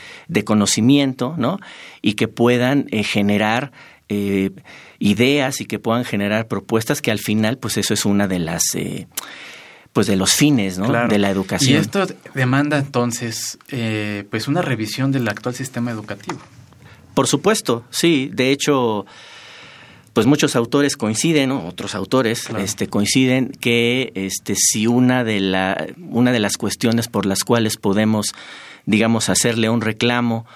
conocimiento, 0.44 1.34
¿no? 1.36 1.58
Y 2.02 2.14
que 2.14 2.28
puedan 2.28 2.86
eh, 2.90 3.02
generar 3.02 3.72
eh, 4.08 4.50
ideas 4.98 5.60
y 5.60 5.66
que 5.66 5.78
puedan 5.78 6.04
generar 6.04 6.46
propuestas 6.46 7.02
que 7.02 7.10
al 7.10 7.18
final, 7.18 7.58
pues 7.58 7.76
eso 7.76 7.94
es 7.94 8.04
una 8.04 8.26
de 8.26 8.38
las 8.38 8.62
pues 9.92 10.08
de 10.08 10.16
los 10.16 10.32
fines 10.32 10.76
¿no? 10.76 11.06
de 11.06 11.18
la 11.18 11.30
educación. 11.30 11.78
Y 11.78 11.80
esto 11.80 12.04
demanda 12.34 12.78
entonces 12.78 13.58
pues 14.28 14.48
una 14.48 14.60
revisión 14.60 15.12
del 15.12 15.28
actual 15.28 15.54
sistema 15.54 15.92
educativo. 15.92 16.40
Por 17.14 17.26
supuesto, 17.26 17.84
sí. 17.90 18.30
De 18.32 18.50
hecho, 18.50 19.06
pues 20.14 20.26
muchos 20.26 20.56
autores 20.56 20.96
coinciden, 20.96 21.50
otros 21.50 21.94
autores 21.94 22.48
este, 22.58 22.86
coinciden 22.86 23.50
que 23.60 24.12
este, 24.14 24.54
si 24.56 24.86
una 24.86 25.24
de, 25.24 25.40
la, 25.40 25.86
una 25.98 26.32
de 26.32 26.38
las 26.38 26.56
cuestiones 26.56 27.08
por 27.08 27.26
las 27.26 27.44
cuales 27.44 27.76
podemos, 27.76 28.32
digamos, 28.86 29.28
hacerle 29.28 29.70
un 29.70 29.80
reclamo 29.80 30.46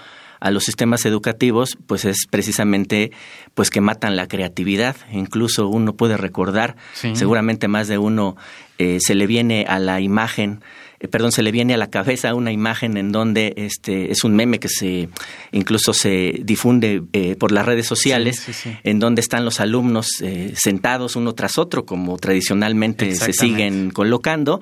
a 0.40 0.52
los 0.52 0.64
sistemas 0.64 1.04
educativos, 1.04 1.76
pues 1.86 2.04
es 2.04 2.26
precisamente 2.30 3.10
pues 3.54 3.70
que 3.70 3.80
matan 3.80 4.14
la 4.14 4.28
creatividad. 4.28 4.94
Incluso 5.10 5.66
uno 5.66 5.94
puede 5.94 6.16
recordar, 6.16 6.76
seguramente 6.92 7.66
más 7.66 7.88
de 7.88 7.98
uno 7.98 8.36
eh, 8.78 8.98
se 9.00 9.16
le 9.16 9.26
viene 9.26 9.64
a 9.68 9.80
la 9.80 10.00
imagen 10.00 10.60
eh, 11.00 11.08
perdón, 11.08 11.32
se 11.32 11.42
le 11.42 11.52
viene 11.52 11.74
a 11.74 11.76
la 11.76 11.90
cabeza 11.90 12.34
una 12.34 12.52
imagen 12.52 12.96
en 12.96 13.12
donde 13.12 13.54
este 13.56 14.10
es 14.10 14.24
un 14.24 14.34
meme 14.34 14.58
que 14.58 14.68
se 14.68 15.08
incluso 15.52 15.92
se 15.92 16.40
difunde 16.42 17.02
eh, 17.12 17.36
por 17.36 17.52
las 17.52 17.66
redes 17.66 17.86
sociales, 17.86 18.44
en 18.82 18.98
donde 18.98 19.20
están 19.20 19.44
los 19.44 19.60
alumnos 19.60 20.08
eh, 20.22 20.52
sentados 20.56 21.16
uno 21.16 21.34
tras 21.34 21.58
otro, 21.58 21.84
como 21.84 22.18
tradicionalmente 22.18 23.14
se 23.14 23.32
siguen 23.32 23.90
colocando, 23.90 24.60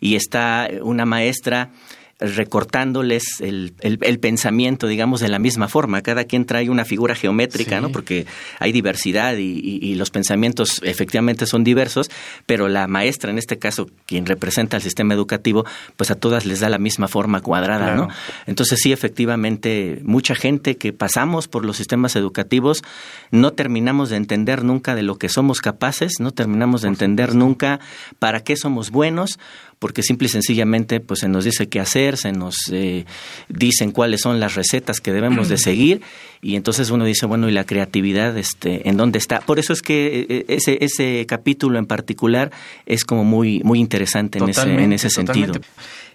y 0.00 0.16
está 0.16 0.68
una 0.82 1.06
maestra 1.06 1.70
recortándoles 2.20 3.40
el, 3.40 3.74
el, 3.80 4.18
pensamiento, 4.18 4.88
digamos, 4.88 5.20
de 5.20 5.28
la 5.28 5.38
misma 5.38 5.68
forma. 5.68 6.02
Cada 6.02 6.24
quien 6.24 6.46
trae 6.46 6.68
una 6.68 6.84
figura 6.84 7.14
geométrica, 7.14 7.80
¿no? 7.80 7.90
Porque 7.90 8.26
hay 8.58 8.72
diversidad 8.72 9.36
y, 9.36 9.94
los 9.94 10.10
pensamientos 10.10 10.80
efectivamente 10.84 11.46
son 11.46 11.64
diversos, 11.64 12.10
pero 12.46 12.68
la 12.68 12.86
maestra, 12.86 13.30
en 13.30 13.38
este 13.38 13.58
caso, 13.58 13.88
quien 14.06 14.26
representa 14.26 14.76
al 14.76 14.82
sistema 14.82 15.14
educativo, 15.14 15.64
pues 15.96 16.10
a 16.10 16.14
todas 16.14 16.44
les 16.44 16.60
da 16.60 16.68
la 16.68 16.78
misma 16.78 17.08
forma 17.08 17.40
cuadrada, 17.40 17.94
¿no? 17.94 18.08
Entonces 18.46 18.80
sí, 18.82 18.92
efectivamente, 18.92 20.00
mucha 20.04 20.34
gente 20.34 20.76
que 20.76 20.92
pasamos 20.92 21.48
por 21.48 21.64
los 21.64 21.76
sistemas 21.76 22.16
educativos 22.16 22.82
no 23.30 23.52
terminamos 23.52 24.10
de 24.10 24.16
entender 24.16 24.64
nunca 24.64 24.94
de 24.94 25.02
lo 25.02 25.18
que 25.18 25.28
somos 25.28 25.60
capaces, 25.60 26.14
no 26.20 26.32
terminamos 26.32 26.82
de 26.82 26.88
entender 26.88 27.34
nunca 27.34 27.80
para 28.18 28.40
qué 28.40 28.56
somos 28.56 28.90
buenos 28.90 29.38
porque 29.78 30.02
simple 30.02 30.26
y 30.26 30.28
sencillamente 30.28 31.00
pues 31.00 31.20
se 31.20 31.28
nos 31.28 31.44
dice 31.44 31.68
qué 31.68 31.80
hacer, 31.80 32.16
se 32.16 32.32
nos 32.32 32.56
eh, 32.72 33.04
dicen 33.48 33.92
cuáles 33.92 34.20
son 34.20 34.40
las 34.40 34.54
recetas 34.54 35.00
que 35.00 35.12
debemos 35.12 35.48
de 35.48 35.58
seguir 35.58 36.02
y 36.40 36.56
entonces 36.56 36.90
uno 36.90 37.04
dice, 37.04 37.26
bueno, 37.26 37.48
¿y 37.48 37.52
la 37.52 37.64
creatividad 37.64 38.36
este 38.36 38.88
en 38.88 38.96
dónde 38.96 39.18
está? 39.18 39.40
Por 39.40 39.58
eso 39.58 39.72
es 39.72 39.82
que 39.82 40.26
eh, 40.28 40.44
ese 40.48 40.78
ese 40.80 41.26
capítulo 41.26 41.78
en 41.78 41.86
particular 41.86 42.50
es 42.86 43.04
como 43.04 43.24
muy 43.24 43.60
muy 43.64 43.78
interesante 43.78 44.38
en 44.38 44.48
ese 44.48 44.62
en 44.62 44.92
ese 44.92 45.10
sentido. 45.10 45.54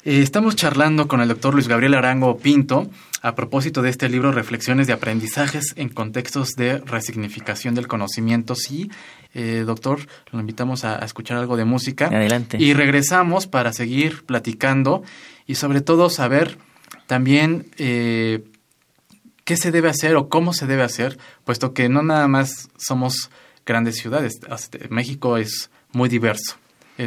Eh, 0.06 0.22
estamos 0.22 0.56
charlando 0.56 1.08
con 1.08 1.22
el 1.22 1.30
doctor 1.30 1.54
Luis 1.54 1.68
Gabriel 1.68 1.94
Arango 1.94 2.38
Pinto 2.38 2.90
a 3.24 3.36
propósito 3.36 3.82
de 3.82 3.90
este 3.90 4.10
libro 4.10 4.34
Reflexiones 4.34 4.86
de 4.86 4.92
aprendizajes 4.92 5.74
en 5.78 5.88
contextos 5.88 6.50
de 6.58 6.80
resignificación 6.80 7.74
del 7.74 7.88
conocimiento. 7.88 8.54
Sí, 8.54 8.92
eh, 9.34 9.64
doctor, 9.66 10.02
lo 10.32 10.42
invitamos 10.42 10.84
a, 10.84 10.98
escuchar 11.00 11.38
algo 11.38 11.56
de 11.56 11.64
música. 11.64 12.08
Adelante. 12.08 12.58
Y 12.60 12.74
regresamos 12.74 13.48
para 13.48 13.72
seguir 13.72 14.26
platicando 14.26 15.04
y 15.48 15.56
sobre 15.56 15.80
todo 15.80 16.10
saber 16.10 16.58
también 17.08 17.68
eh, 17.78 18.44
qué 19.46 19.56
se 19.56 19.72
debe 19.72 19.88
hacer 19.88 20.18
o 20.18 20.28
cómo 20.28 20.52
se 20.52 20.68
debe 20.68 20.84
hacer, 20.84 21.18
puesto 21.46 21.74
que 21.74 21.88
no 21.88 22.04
nada 22.04 22.28
más 22.28 22.70
somos 22.78 23.32
grandes 23.66 23.96
ciudades. 23.96 24.42
México 24.90 25.38
es 25.38 25.70
muy 25.94 26.10
diverso 26.10 26.58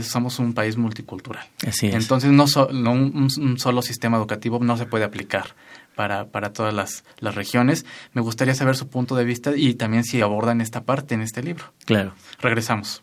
somos 0.03 0.39
un 0.39 0.53
país 0.53 0.77
multicultural. 0.77 1.47
Así 1.67 1.87
es. 1.87 1.95
Entonces, 1.95 2.31
no, 2.33 2.45
un, 2.93 3.59
solo 3.59 3.83
sistema 3.83 4.17
educativo 4.17 4.59
no 4.61 4.77
se 4.77 4.87
puede 4.87 5.05
aplicar 5.05 5.55
para, 5.97 6.27
para 6.27 6.53
todas 6.53 6.73
las, 6.73 7.05
las 7.19 7.35
regiones. 7.35 7.85
Me 8.13 8.21
gustaría 8.21 8.55
saber 8.55 8.77
su 8.77 8.89
punto 8.89 9.17
de 9.17 9.25
vista 9.25 9.53
y 9.57 9.75
también 9.75 10.05
si 10.05 10.21
abordan 10.21 10.61
esta 10.61 10.85
parte 10.85 11.15
en 11.15 11.23
este 11.23 11.43
libro. 11.43 11.73
Claro. 11.87 12.13
Regresamos. 12.39 13.03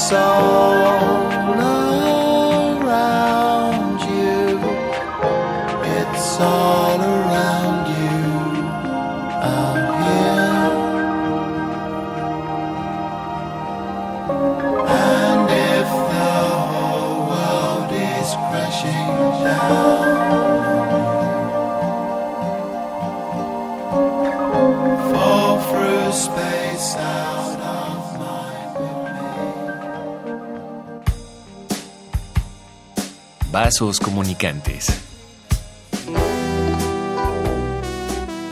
soul. 0.00 0.69
Comunicantes. 33.80 34.88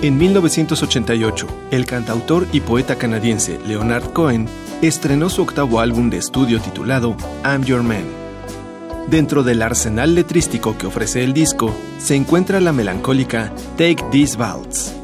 En 0.00 0.16
1988, 0.16 1.46
el 1.70 1.84
cantautor 1.84 2.46
y 2.50 2.60
poeta 2.60 2.96
canadiense 2.96 3.58
Leonard 3.66 4.14
Cohen 4.14 4.48
estrenó 4.80 5.28
su 5.28 5.42
octavo 5.42 5.80
álbum 5.80 6.08
de 6.08 6.16
estudio 6.16 6.60
titulado 6.62 7.14
I'm 7.44 7.62
Your 7.64 7.82
Man. 7.82 8.04
Dentro 9.10 9.42
del 9.42 9.60
arsenal 9.60 10.14
letrístico 10.14 10.78
que 10.78 10.86
ofrece 10.86 11.24
el 11.24 11.34
disco 11.34 11.74
se 11.98 12.14
encuentra 12.14 12.58
la 12.60 12.72
melancólica 12.72 13.52
Take 13.76 14.02
These 14.10 14.38
Waltz, 14.38 14.94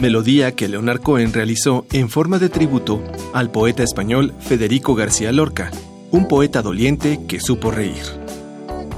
melodía 0.00 0.56
que 0.56 0.66
Leonard 0.66 1.02
Cohen 1.02 1.32
realizó 1.32 1.86
en 1.92 2.08
forma 2.08 2.40
de 2.40 2.48
tributo 2.48 3.00
al 3.32 3.52
poeta 3.52 3.84
español 3.84 4.34
Federico 4.40 4.96
García 4.96 5.30
Lorca, 5.30 5.70
un 6.10 6.26
poeta 6.26 6.62
doliente 6.62 7.20
que 7.28 7.38
supo 7.38 7.70
reír. 7.70 8.17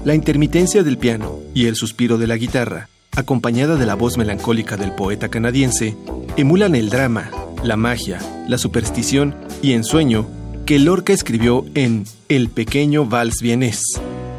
La 0.02 0.14
intermitencia 0.14 0.82
del 0.82 0.96
piano 0.96 1.40
y 1.52 1.66
el 1.66 1.76
suspiro 1.76 2.16
de 2.16 2.26
la 2.26 2.38
guitarra, 2.38 2.88
acompañada 3.14 3.76
de 3.76 3.84
la 3.84 3.94
voz 3.94 4.16
melancólica 4.16 4.78
del 4.78 4.94
poeta 4.94 5.28
canadiense, 5.28 5.94
emulan 6.38 6.74
el 6.74 6.88
drama, 6.88 7.30
la 7.62 7.76
magia, 7.76 8.18
la 8.48 8.56
superstición 8.56 9.34
y 9.60 9.72
ensueño 9.72 10.26
que 10.64 10.78
Lorca 10.78 11.12
escribió 11.12 11.66
en 11.74 12.04
El 12.30 12.48
pequeño 12.48 13.04
vals 13.04 13.42
vienés, 13.42 13.82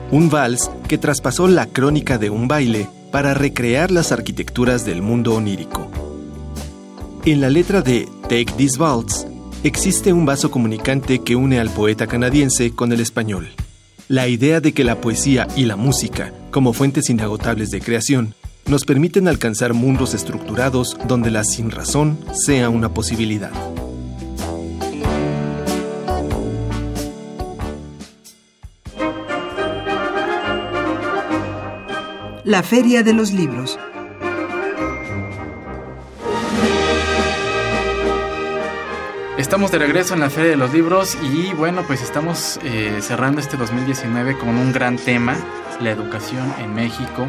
un 0.09 0.31
vals 0.31 0.71
que 0.87 0.97
traspasó 0.97 1.47
la 1.47 1.67
crónica 1.67 2.17
de 2.17 2.31
un 2.31 2.47
baile 2.47 2.89
para 3.11 3.35
recrear 3.35 3.91
las 3.91 4.11
arquitecturas 4.11 4.83
del 4.83 5.03
mundo 5.03 5.35
onírico. 5.35 5.91
En 7.23 7.39
la 7.39 7.51
letra 7.51 7.83
de 7.83 8.09
Take 8.23 8.53
This 8.57 8.79
Waltz 8.79 9.27
existe 9.63 10.11
un 10.11 10.25
vaso 10.25 10.49
comunicante 10.49 11.19
que 11.19 11.35
une 11.35 11.59
al 11.59 11.69
poeta 11.69 12.07
canadiense 12.07 12.71
con 12.71 12.91
el 12.93 12.99
español 12.99 13.49
la 14.11 14.27
idea 14.27 14.59
de 14.59 14.73
que 14.73 14.83
la 14.83 14.99
poesía 14.99 15.47
y 15.55 15.63
la 15.63 15.77
música, 15.77 16.33
como 16.51 16.73
fuentes 16.73 17.09
inagotables 17.09 17.71
de 17.71 17.79
creación, 17.79 18.35
nos 18.65 18.83
permiten 18.83 19.29
alcanzar 19.29 19.73
mundos 19.73 20.13
estructurados 20.13 20.97
donde 21.07 21.31
la 21.31 21.45
sinrazón 21.45 22.19
sea 22.33 22.67
una 22.67 22.93
posibilidad. 22.93 23.51
La 32.43 32.63
Feria 32.63 33.03
de 33.03 33.13
los 33.13 33.31
Libros 33.31 33.79
Estamos 39.41 39.71
de 39.71 39.79
regreso 39.79 40.13
en 40.13 40.19
la 40.19 40.29
Feria 40.29 40.51
de 40.51 40.55
los 40.55 40.71
Libros 40.71 41.17
y 41.23 41.51
bueno, 41.53 41.83
pues 41.87 42.03
estamos 42.03 42.59
eh, 42.63 42.99
cerrando 43.01 43.41
este 43.41 43.57
2019 43.57 44.37
con 44.37 44.49
un 44.49 44.71
gran 44.71 44.97
tema, 44.97 45.35
la 45.81 45.89
educación 45.89 46.53
en 46.59 46.75
México. 46.75 47.27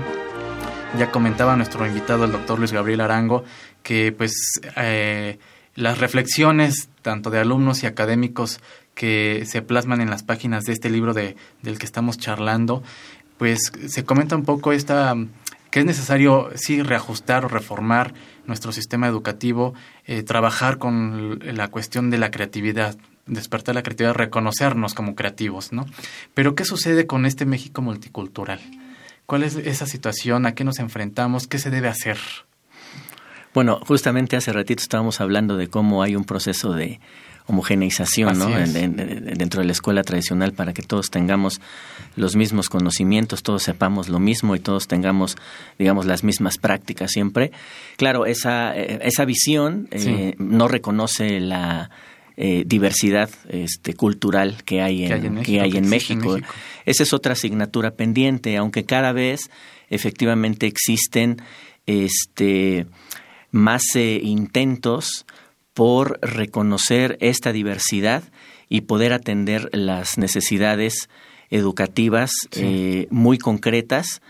Ya 0.98 1.11
comentaba 1.11 1.57
nuestro 1.57 1.87
invitado, 1.87 2.27
el 2.27 2.33
doctor 2.33 2.59
Luis 2.59 2.70
Gabriel 2.70 3.01
Arango, 3.01 3.44
que 3.83 4.12
pues 4.12 4.61
eh, 4.77 5.38
las 5.75 5.98
reflexiones 5.98 6.90
tanto 7.01 7.31
de 7.31 7.38
alumnos 7.38 7.83
y 7.83 7.87
académicos 7.87 8.61
que 8.94 9.44
se 9.46 9.62
plasman 9.62 10.03
en 10.03 10.11
las 10.11 10.22
páginas 10.22 10.64
de 10.64 10.75
este 10.75 10.90
libro 10.90 11.14
de, 11.14 11.35
del 11.62 11.79
que 11.79 11.87
estamos 11.87 12.18
charlando, 12.18 12.83
pues 13.38 13.72
se 13.88 14.05
comenta 14.05 14.37
un 14.37 14.44
poco 14.44 14.72
esta 14.72 15.16
que 15.73 15.81
es 15.81 15.87
necesario 15.87 16.51
sí 16.55 16.83
reajustar 16.83 17.47
o 17.47 17.49
reformar 17.49 18.13
nuestro 18.47 18.73
sistema 18.73 19.09
educativo, 19.09 19.73
eh, 20.05 20.23
trabajar 20.23 20.77
con 20.77 21.41
la 21.43 21.69
cuestión 21.69 22.11
de 22.11 22.19
la 22.19 22.31
creatividad, 22.31 22.95
despertar 23.25 23.75
la 23.75 23.83
creatividad, 23.83 24.15
reconocernos 24.15 24.93
como 24.93 25.15
creativos, 25.15 25.73
¿no? 25.73 25.87
Pero 26.35 26.55
¿qué 26.55 26.67
sucede 26.67 27.07
con 27.07 27.25
este 27.25 27.47
México 27.47 27.81
multicultural? 27.81 28.61
¿Cuál 29.25 29.45
es 29.45 29.57
esa 29.57 29.87
situación? 29.87 30.45
¿A 30.45 30.55
qué 30.55 30.63
nos 30.63 30.79
enfrentamos? 30.79 31.47
¿Qué 31.47 31.59
se 31.59 31.71
debe 31.71 31.89
hacer? 31.89 32.19
Bueno, 33.55 33.81
justamente 33.87 34.37
hace 34.37 34.53
ratito 34.53 34.83
estábamos 34.83 35.23
hablando 35.23 35.57
de 35.57 35.69
cómo 35.69 36.03
hay 36.03 36.17
un 36.17 36.25
proceso 36.25 36.75
de 36.75 37.01
homogeneización 37.46 38.38
¿no? 38.38 38.48
dentro 38.48 39.61
de 39.61 39.66
la 39.66 39.72
escuela 39.72 40.02
tradicional 40.02 40.52
para 40.52 40.72
que 40.72 40.83
todos 40.83 41.11
tengamos 41.11 41.61
los 42.16 42.37
mismos 42.37 42.68
conocimientos, 42.68 43.42
todos 43.42 43.62
sepamos 43.62 44.09
lo 44.09 44.18
mismo 44.18 44.55
y 44.55 44.61
todos 44.61 44.87
tengamos, 44.87 45.37
digamos, 45.78 46.07
las 46.07 46.24
mismas 46.24 46.59
prácticas 46.59 47.11
siempre. 47.11 47.50
Claro, 47.96 48.26
esa, 48.26 48.76
eh, 48.76 49.00
esa 49.02 49.24
visión 49.24 49.88
eh, 49.90 50.35
no 50.38 50.68
reconoce 50.68 51.40
la 51.40 51.90
eh, 52.37 52.64
diversidad 52.66 53.31
este, 53.48 53.94
cultural 53.94 54.62
que 54.64 54.81
hay 54.81 55.05
en, 55.05 55.42
que 55.42 55.61
hay 55.61 55.76
en, 55.76 55.88
México. 55.88 56.38
Esa 56.87 57.02
es 57.02 57.12
otra 57.12 57.33
asignatura 57.33 57.92
pendiente, 57.92 58.57
aunque 58.57 58.85
cada 58.85 59.12
vez 59.12 59.50
efectivamente 59.90 60.66
existen 60.66 61.42
este, 61.87 62.87
más 63.50 63.83
intentos 63.96 65.26
por 65.75 66.19
reconocer 66.21 67.17
esta 67.21 67.53
diversidad 67.53 68.23
y 68.69 68.83
poder 68.83 69.13
atender 69.13 69.69
las 69.73 70.19
necesidades 70.19 71.09
educativas 71.51 72.31
eh, 72.53 73.07
muy 73.11 73.39
concretas 73.39 74.23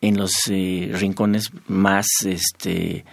en 0.00 0.18
los 0.18 0.32
eh, 0.50 0.90
rincones 0.92 1.50
más 1.66 2.06
este 2.26 3.04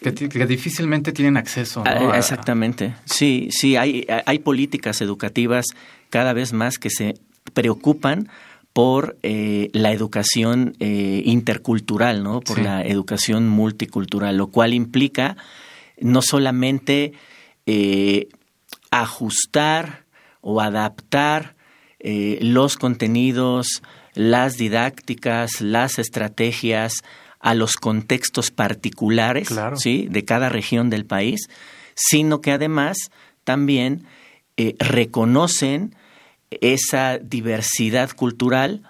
que, 0.00 0.46
difícilmente 0.46 1.12
tienen 1.12 1.36
acceso 1.36 1.82
ah, 1.86 2.16
exactamente. 2.16 2.94
Sí 3.04 3.48
sí 3.50 3.76
hay 3.76 4.06
hay 4.26 4.38
políticas 4.40 5.00
educativas 5.00 5.66
cada 6.10 6.32
vez 6.32 6.52
más 6.52 6.78
que 6.78 6.90
se 6.90 7.14
preocupan 7.54 8.28
por 8.72 9.16
eh, 9.22 9.70
la 9.72 9.92
educación 9.92 10.74
intercultural 10.80 12.24
no 12.24 12.40
por 12.40 12.58
la 12.58 12.82
educación 12.82 13.48
multicultural 13.48 14.36
lo 14.36 14.48
cual 14.48 14.74
implica 14.74 15.36
no 15.98 16.22
solamente 16.22 17.12
eh, 17.66 18.28
ajustar 18.90 20.04
o 20.40 20.60
adaptar 20.60 21.56
eh, 21.98 22.38
los 22.40 22.76
contenidos, 22.76 23.82
las 24.14 24.56
didácticas, 24.56 25.60
las 25.60 25.98
estrategias 25.98 27.02
a 27.40 27.54
los 27.54 27.76
contextos 27.76 28.50
particulares 28.50 29.48
¿sí? 29.76 30.08
de 30.10 30.24
cada 30.24 30.48
región 30.48 30.90
del 30.90 31.04
país, 31.04 31.48
sino 31.94 32.40
que 32.40 32.52
además 32.52 32.96
también 33.44 34.06
eh, 34.56 34.74
reconocen 34.78 35.94
esa 36.50 37.18
diversidad 37.18 38.10
cultural 38.10 38.82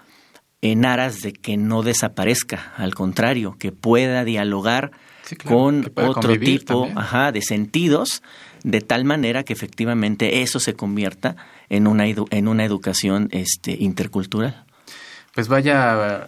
en 0.61 0.85
aras 0.85 1.21
de 1.21 1.33
que 1.33 1.57
no 1.57 1.83
desaparezca, 1.83 2.73
al 2.77 2.95
contrario, 2.95 3.55
que 3.59 3.71
pueda 3.71 4.23
dialogar 4.23 4.91
con 5.35 5.91
otro 5.95 6.39
tipo 6.39 6.89
de 7.33 7.41
sentidos, 7.41 8.21
de 8.63 8.81
tal 8.81 9.05
manera 9.05 9.43
que 9.43 9.53
efectivamente 9.53 10.41
eso 10.41 10.59
se 10.59 10.73
convierta 10.73 11.35
en 11.69 11.87
una, 11.87 12.05
en 12.05 12.47
una 12.47 12.65
educación 12.65 13.29
este, 13.31 13.71
intercultural. 13.79 14.65
Pues 15.33 15.47
vaya 15.47 16.27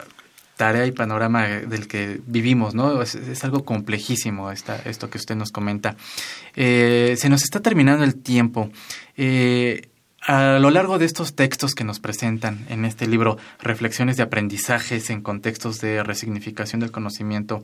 tarea 0.59 0.85
y 0.85 0.91
panorama 0.91 1.47
del 1.47 1.88
que 1.88 2.19
vivimos, 2.27 2.75
¿no? 2.75 3.01
Es, 3.01 3.43
algo 3.45 3.63
complejísimo 3.63 4.51
esta, 4.51 4.75
esto 4.75 5.09
que 5.09 5.17
usted 5.17 5.35
nos 5.35 5.51
comenta. 5.51 5.95
Eh, 6.53 7.15
se 7.17 7.29
nos 7.29 7.43
está 7.43 7.62
terminando 7.62 8.03
el 8.03 8.15
tiempo. 8.15 8.69
Eh, 9.15 9.88
a 10.27 10.59
lo 10.59 10.69
largo 10.69 10.99
de 10.99 11.05
estos 11.05 11.33
textos 11.33 11.75
que 11.75 11.85
nos 11.85 12.01
presentan 12.01 12.65
en 12.67 12.83
este 12.83 13.07
libro, 13.07 13.38
Reflexiones 13.62 14.17
de 14.17 14.23
aprendizajes 14.23 15.09
en 15.09 15.21
contextos 15.21 15.79
de 15.79 16.03
resignificación 16.03 16.81
del 16.81 16.91
conocimiento, 16.91 17.63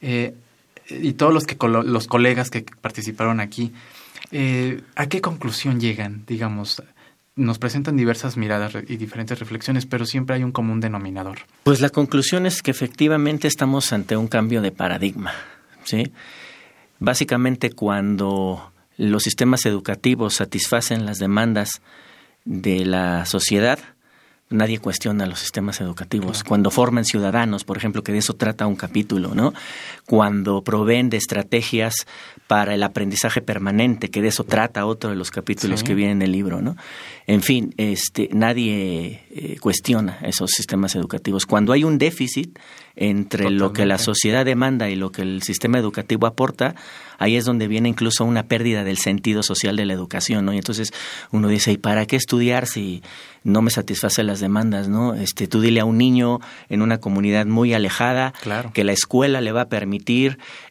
eh, 0.00 0.34
y 0.88 1.12
todos 1.14 1.32
los, 1.32 1.44
que, 1.44 1.56
los 1.66 2.06
colegas 2.06 2.50
que 2.50 2.64
participaron 2.80 3.40
aquí, 3.40 3.72
¿a 4.94 5.06
qué 5.06 5.20
conclusión 5.20 5.80
llegan, 5.80 6.24
digamos? 6.26 6.82
nos 7.34 7.58
presentan 7.58 7.96
diversas 7.96 8.36
miradas 8.36 8.74
y 8.86 8.96
diferentes 8.96 9.38
reflexiones, 9.38 9.86
pero 9.86 10.04
siempre 10.04 10.36
hay 10.36 10.44
un 10.44 10.52
común 10.52 10.80
denominador. 10.80 11.38
Pues 11.62 11.80
la 11.80 11.88
conclusión 11.88 12.44
es 12.46 12.62
que 12.62 12.70
efectivamente 12.70 13.48
estamos 13.48 13.92
ante 13.92 14.16
un 14.16 14.28
cambio 14.28 14.60
de 14.60 14.70
paradigma. 14.70 15.32
¿sí? 15.84 16.12
Básicamente 16.98 17.70
cuando 17.70 18.72
los 18.98 19.22
sistemas 19.22 19.64
educativos 19.64 20.34
satisfacen 20.34 21.06
las 21.06 21.18
demandas 21.18 21.80
de 22.44 22.84
la 22.84 23.24
sociedad, 23.24 23.78
nadie 24.50 24.78
cuestiona 24.78 25.26
los 25.26 25.38
sistemas 25.38 25.80
educativos. 25.80 26.44
Cuando 26.44 26.70
forman 26.70 27.06
ciudadanos, 27.06 27.64
por 27.64 27.78
ejemplo, 27.78 28.02
que 28.02 28.12
de 28.12 28.18
eso 28.18 28.34
trata 28.34 28.66
un 28.66 28.76
capítulo, 28.76 29.34
¿no? 29.34 29.54
Cuando 30.12 30.62
proveen 30.62 31.08
de 31.08 31.16
estrategias 31.16 31.94
para 32.46 32.74
el 32.74 32.82
aprendizaje 32.82 33.40
permanente, 33.40 34.10
que 34.10 34.20
de 34.20 34.28
eso 34.28 34.44
trata 34.44 34.84
otro 34.84 35.08
de 35.08 35.16
los 35.16 35.30
capítulos 35.30 35.82
que 35.82 35.94
viene 35.94 36.12
en 36.12 36.20
el 36.20 36.32
libro, 36.32 36.60
¿no? 36.60 36.76
En 37.26 37.40
fin, 37.40 37.72
este, 37.78 38.28
nadie 38.30 39.22
eh, 39.30 39.56
cuestiona 39.58 40.18
esos 40.20 40.50
sistemas 40.50 40.94
educativos. 40.96 41.46
Cuando 41.46 41.72
hay 41.72 41.84
un 41.84 41.96
déficit 41.96 42.58
entre 42.94 43.48
lo 43.50 43.72
que 43.72 43.86
la 43.86 43.96
sociedad 43.96 44.44
demanda 44.44 44.90
y 44.90 44.96
lo 44.96 45.10
que 45.12 45.22
el 45.22 45.42
sistema 45.42 45.78
educativo 45.78 46.26
aporta, 46.26 46.74
ahí 47.18 47.36
es 47.36 47.46
donde 47.46 47.66
viene 47.66 47.88
incluso 47.88 48.26
una 48.26 48.42
pérdida 48.42 48.84
del 48.84 48.98
sentido 48.98 49.42
social 49.42 49.76
de 49.76 49.86
la 49.86 49.94
educación, 49.94 50.44
¿no? 50.44 50.52
Y 50.52 50.58
entonces 50.58 50.92
uno 51.30 51.48
dice, 51.48 51.72
¿y 51.72 51.78
para 51.78 52.04
qué 52.04 52.16
estudiar 52.16 52.66
si 52.66 53.02
no 53.44 53.62
me 53.62 53.70
satisface 53.70 54.22
las 54.22 54.40
demandas, 54.40 54.88
¿no? 54.88 55.14
Este, 55.14 55.48
tú 55.48 55.60
dile 55.60 55.80
a 55.80 55.84
un 55.84 55.96
niño 55.96 56.40
en 56.68 56.82
una 56.82 56.98
comunidad 56.98 57.46
muy 57.46 57.72
alejada 57.72 58.34
que 58.74 58.84
la 58.84 58.92
escuela 58.92 59.40
le 59.40 59.52
va 59.52 59.62
a 59.62 59.68
permitir 59.68 60.01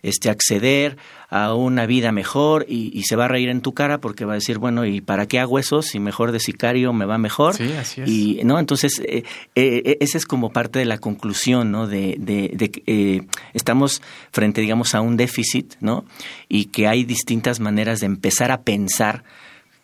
este, 0.04 0.30
acceder 0.30 0.98
a 1.30 1.54
una 1.56 1.86
vida 1.86 2.12
mejor 2.12 2.66
y, 2.68 3.04
se 3.04 3.16
va 3.16 3.26
a 3.26 3.28
reír 3.30 3.50
en 3.50 3.62
tu 3.62 3.74
cara 3.74 4.00
porque 4.00 4.26
va 4.26 4.34
a 4.34 4.36
decir, 4.36 4.58
bueno, 4.58 4.86
¿y 4.86 5.00
para 5.00 5.28
qué 5.28 5.40
hago 5.40 5.60
eso 5.60 5.82
si 5.82 6.00
mejor 6.00 6.34
de 6.34 6.42
sicario 6.42 6.92
me 6.92 7.06
va 7.06 7.18
mejor? 7.18 7.56
Sí, 7.56 7.72
así 7.72 8.02
es. 8.02 8.10
Y, 8.10 8.42
¿no? 8.44 8.60
Entonces, 8.60 9.02
eh, 9.06 9.24
eh, 9.56 9.98
esa 10.02 10.18
es 10.18 10.26
como 10.26 10.52
parte 10.52 10.80
de 10.80 10.86
la 10.86 10.98
conclusión, 10.98 11.72
¿no? 11.72 11.88
De, 11.88 12.16
de, 12.20 12.70
que 12.70 12.84
eh, 12.86 13.22
estamos 13.54 14.02
frente, 14.32 14.60
digamos, 14.60 14.94
a 14.94 15.02
un 15.02 15.16
déficit, 15.16 15.76
¿no? 15.80 16.04
Y 16.50 16.66
que 16.66 16.88
hay 16.88 17.06
distintas 17.06 17.62
maneras 17.62 18.02
de 18.02 18.08
empezar 18.08 18.52
a 18.52 18.64
pensar 18.64 19.24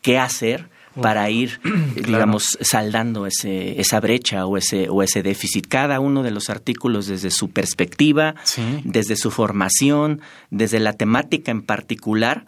qué 0.01 0.19
hacer 0.19 0.69
para 1.01 1.29
ir, 1.29 1.59
digamos, 1.95 2.57
saldando 2.61 3.25
ese, 3.25 3.79
esa 3.79 3.99
brecha 3.99 4.45
o 4.45 4.57
ese, 4.57 4.89
o 4.89 5.03
ese 5.03 5.23
déficit. 5.23 5.67
Cada 5.67 5.99
uno 5.99 6.23
de 6.23 6.31
los 6.31 6.49
artículos 6.49 7.07
desde 7.07 7.31
su 7.31 7.49
perspectiva, 7.49 8.35
desde 8.83 9.15
su 9.15 9.31
formación, 9.31 10.21
desde 10.49 10.79
la 10.79 10.93
temática 10.93 11.51
en 11.51 11.61
particular, 11.61 12.45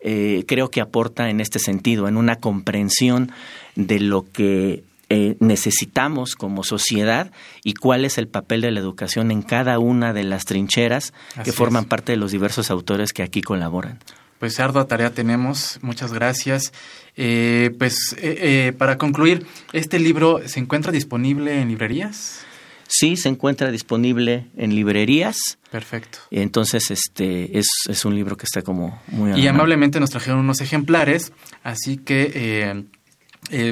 eh, 0.00 0.44
creo 0.48 0.68
que 0.68 0.80
aporta 0.80 1.30
en 1.30 1.40
este 1.40 1.58
sentido, 1.58 2.08
en 2.08 2.16
una 2.16 2.36
comprensión 2.36 3.30
de 3.76 4.00
lo 4.00 4.26
que 4.30 4.82
eh, 5.08 5.36
necesitamos 5.40 6.34
como 6.34 6.64
sociedad 6.64 7.30
y 7.62 7.74
cuál 7.74 8.04
es 8.04 8.18
el 8.18 8.28
papel 8.28 8.62
de 8.62 8.70
la 8.70 8.80
educación 8.80 9.30
en 9.30 9.42
cada 9.42 9.78
una 9.78 10.12
de 10.12 10.24
las 10.24 10.46
trincheras 10.46 11.12
que 11.44 11.52
forman 11.52 11.84
parte 11.84 12.12
de 12.12 12.16
los 12.16 12.32
diversos 12.32 12.70
autores 12.70 13.12
que 13.12 13.22
aquí 13.22 13.42
colaboran. 13.42 13.98
Pues 14.42 14.58
ardua 14.58 14.88
tarea 14.88 15.10
tenemos, 15.10 15.78
muchas 15.82 16.12
gracias. 16.12 16.72
Eh, 17.16 17.70
pues 17.78 18.16
eh, 18.18 18.38
eh, 18.40 18.72
para 18.76 18.98
concluir, 18.98 19.46
¿este 19.72 20.00
libro 20.00 20.40
se 20.46 20.58
encuentra 20.58 20.90
disponible 20.90 21.60
en 21.60 21.68
librerías? 21.68 22.40
Sí, 22.88 23.16
se 23.16 23.28
encuentra 23.28 23.70
disponible 23.70 24.48
en 24.56 24.74
librerías. 24.74 25.60
Perfecto. 25.70 26.18
Entonces, 26.32 26.90
este 26.90 27.56
es, 27.56 27.68
es 27.88 28.04
un 28.04 28.16
libro 28.16 28.36
que 28.36 28.46
está 28.46 28.62
como 28.62 29.00
muy... 29.06 29.40
Y 29.40 29.46
amablemente 29.46 30.00
nos 30.00 30.10
trajeron 30.10 30.40
unos 30.40 30.60
ejemplares, 30.60 31.32
así 31.62 31.98
que 31.98 32.84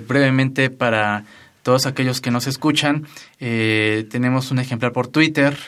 brevemente 0.06 0.70
para 0.70 1.24
todos 1.64 1.86
aquellos 1.86 2.20
que 2.20 2.30
nos 2.30 2.46
escuchan, 2.46 3.08
tenemos 3.40 4.52
un 4.52 4.60
ejemplar 4.60 4.92
por 4.92 5.08
Twitter, 5.08 5.58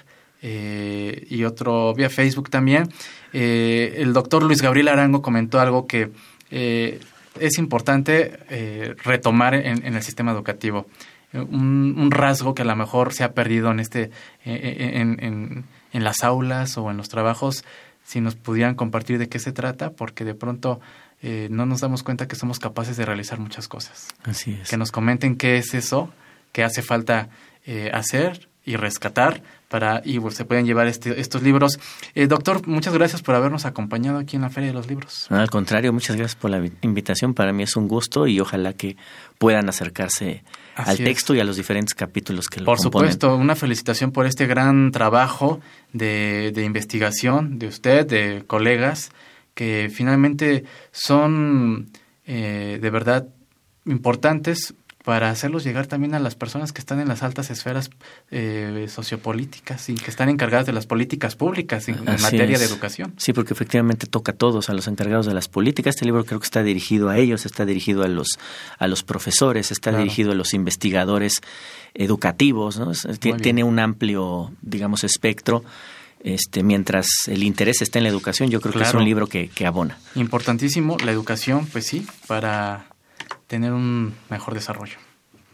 eh, 0.45 1.25
y 1.31 1.45
otro 1.45 1.95
vía 1.95 2.11
Facebook 2.11 2.51
también. 2.51 2.89
Eh, 3.33 3.95
el 3.99 4.13
doctor 4.13 4.43
Luis 4.43 4.61
Gabriel 4.61 4.89
Arango 4.89 5.23
comentó 5.23 5.61
algo 5.61 5.87
que 5.87 6.11
eh, 6.51 6.99
es 7.39 7.59
importante 7.59 8.39
retomar 9.05 9.55
en, 9.55 9.95
el 9.95 10.03
sistema 10.03 10.33
educativo. 10.33 10.87
Un, 11.33 12.11
rasgo 12.11 12.55
que 12.55 12.61
a 12.61 12.65
lo 12.67 12.77
mejor 12.77 13.15
se 13.15 13.25
ha 13.25 13.33
perdido 13.33 13.71
en, 13.71 13.81
este, 13.81 14.11
en, 14.45 15.65
en, 15.93 16.05
las 16.05 16.25
aulas 16.25 16.77
o 16.77 16.91
en 16.91 16.99
los 16.99 17.09
trabajos, 17.09 17.65
si 18.05 18.21
nos 18.21 18.35
pudieran 18.35 18.75
compartir 18.75 19.17
de 19.19 19.31
qué 19.31 19.39
se 19.39 19.53
trata, 19.53 19.93
porque 19.93 20.25
de 20.25 20.35
pronto 20.35 20.81
no 21.23 21.65
nos 21.65 21.81
damos 21.81 22.03
cuenta 22.03 22.29
que 22.29 22.37
somos 22.37 22.59
capaces 22.59 22.99
de 22.99 23.07
realizar 23.07 23.39
muchas 23.39 23.67
cosas. 23.67 24.09
Así 24.25 24.59
es. 24.61 24.69
Que 24.69 24.77
nos 24.77 24.93
comenten 24.93 25.37
qué 25.37 25.57
es 25.57 25.73
eso, 25.73 26.13
qué 26.53 26.65
hace 26.65 26.83
falta 26.83 27.31
hacer 27.95 28.51
y 28.64 28.77
rescatar 28.77 29.42
para 29.68 30.03
y 30.05 30.20
pues, 30.20 30.35
se 30.35 30.44
pueden 30.44 30.66
llevar 30.66 30.87
este, 30.87 31.18
estos 31.20 31.42
libros. 31.42 31.81
Eh, 32.14 32.27
doctor, 32.27 32.66
muchas 32.68 32.92
gracias 32.94 33.22
por 33.22 33.35
habernos 33.35 33.64
acompañado 33.64 34.18
aquí 34.18 34.37
en 34.37 34.42
la 34.42 34.51
Feria 34.51 34.68
de 34.68 34.75
los 34.75 34.87
Libros. 34.87 35.27
al 35.31 35.51
contrario, 35.51 35.92
muchas 35.92 36.16
gracias 36.16 36.37
por 36.37 36.51
la 36.51 36.62
invitación. 36.83 37.35
Para 37.35 37.53
mí 37.53 37.62
es 37.62 37.75
un 37.77 37.88
gusto 37.88 38.27
y 38.27 38.38
ojalá 38.38 38.75
que 38.75 38.96
puedan 39.38 39.68
acercarse 39.68 40.44
al 40.77 40.98
texto 40.98 41.35
y 41.35 41.40
a 41.40 41.44
los 41.44 41.57
diferentes 41.57 41.94
capítulos 41.94 42.48
que 42.48 42.61
lo 42.61 42.66
Por 42.66 42.79
supuesto, 42.79 43.35
una 43.35 43.57
felicitación 43.57 44.12
por 44.12 44.27
este 44.27 44.46
gran 44.46 44.92
trabajo 44.92 45.61
de, 45.92 46.53
de 46.55 46.64
investigación 46.64 47.59
de 47.59 47.66
usted, 47.66 48.07
de 48.07 48.44
colegas, 48.46 49.11
que 49.55 49.90
finalmente 49.92 50.64
son 50.92 51.90
eh, 52.27 52.79
de 52.81 52.90
verdad 52.90 53.27
importantes 53.85 54.75
para 55.05 55.31
hacerlos 55.31 55.65
llegar 55.65 55.87
también 55.87 56.15
a 56.15 56.21
las 56.21 56.35
personas 56.35 56.73
que 56.73 56.81
están 56.81 57.01
en 57.01 57.09
las 57.09 57.23
altas 57.23 57.51
esferas 57.51 57.91
eh, 58.31 58.87
sociopolíticas 58.88 59.88
y 59.88 59.95
que 59.95 60.11
están 60.11 60.29
encargadas 60.29 60.67
de 60.67 60.73
las 60.73 60.87
políticas 60.87 61.35
públicas 61.35 61.88
en, 61.88 62.05
materia 62.05 62.59
de 62.59 62.65
educación. 62.65 63.12
Sí, 63.17 63.33
porque 63.33 63.53
efectivamente 63.53 64.07
toca 64.07 64.33
a 64.33 64.35
todos, 64.35 64.71
a 64.71 64.75
los 64.75 64.87
encargados 64.87 65.27
de 65.27 65.35
las 65.35 65.49
políticas. 65.49 65.97
Este 65.97 66.05
libro 66.05 66.25
creo 66.25 66.38
que 66.38 66.45
está 66.45 66.62
dirigido 66.62 67.09
a 67.09 67.19
ellos, 67.19 67.47
está 67.47 67.65
dirigido 67.65 68.05
a 68.05 68.09
los, 68.09 68.38
a 68.79 68.87
los 68.87 69.03
profesores, 69.03 69.73
está 69.73 69.91
dirigido 69.97 70.33
a 70.33 70.35
los 70.35 70.55
investigadores 70.55 71.41
educativos, 71.95 72.79
¿no? 72.79 72.93
tiene 73.19 73.65
un 73.65 73.79
amplio, 73.79 74.53
digamos, 74.62 75.05
espectro. 75.05 75.65
Este, 76.25 76.62
mientras 76.62 77.09
el 77.27 77.43
interés 77.43 77.83
está 77.83 77.99
en 77.99 78.05
la 78.05 78.11
educación, 78.11 78.49
yo 78.49 78.61
creo 78.61 78.73
que 78.73 78.83
es 78.85 78.95
un 78.95 79.05
libro 79.05 79.27
que, 79.27 79.49
que 79.49 79.67
abona. 79.67 79.99
Importantísimo, 80.15 80.97
la 81.05 81.11
educación, 81.11 81.67
pues 81.67 81.87
sí, 81.87 82.07
para 82.29 82.92
tener 83.53 83.75
un 83.75 84.15
mejor 84.31 84.55
desarrollo. 84.55 84.97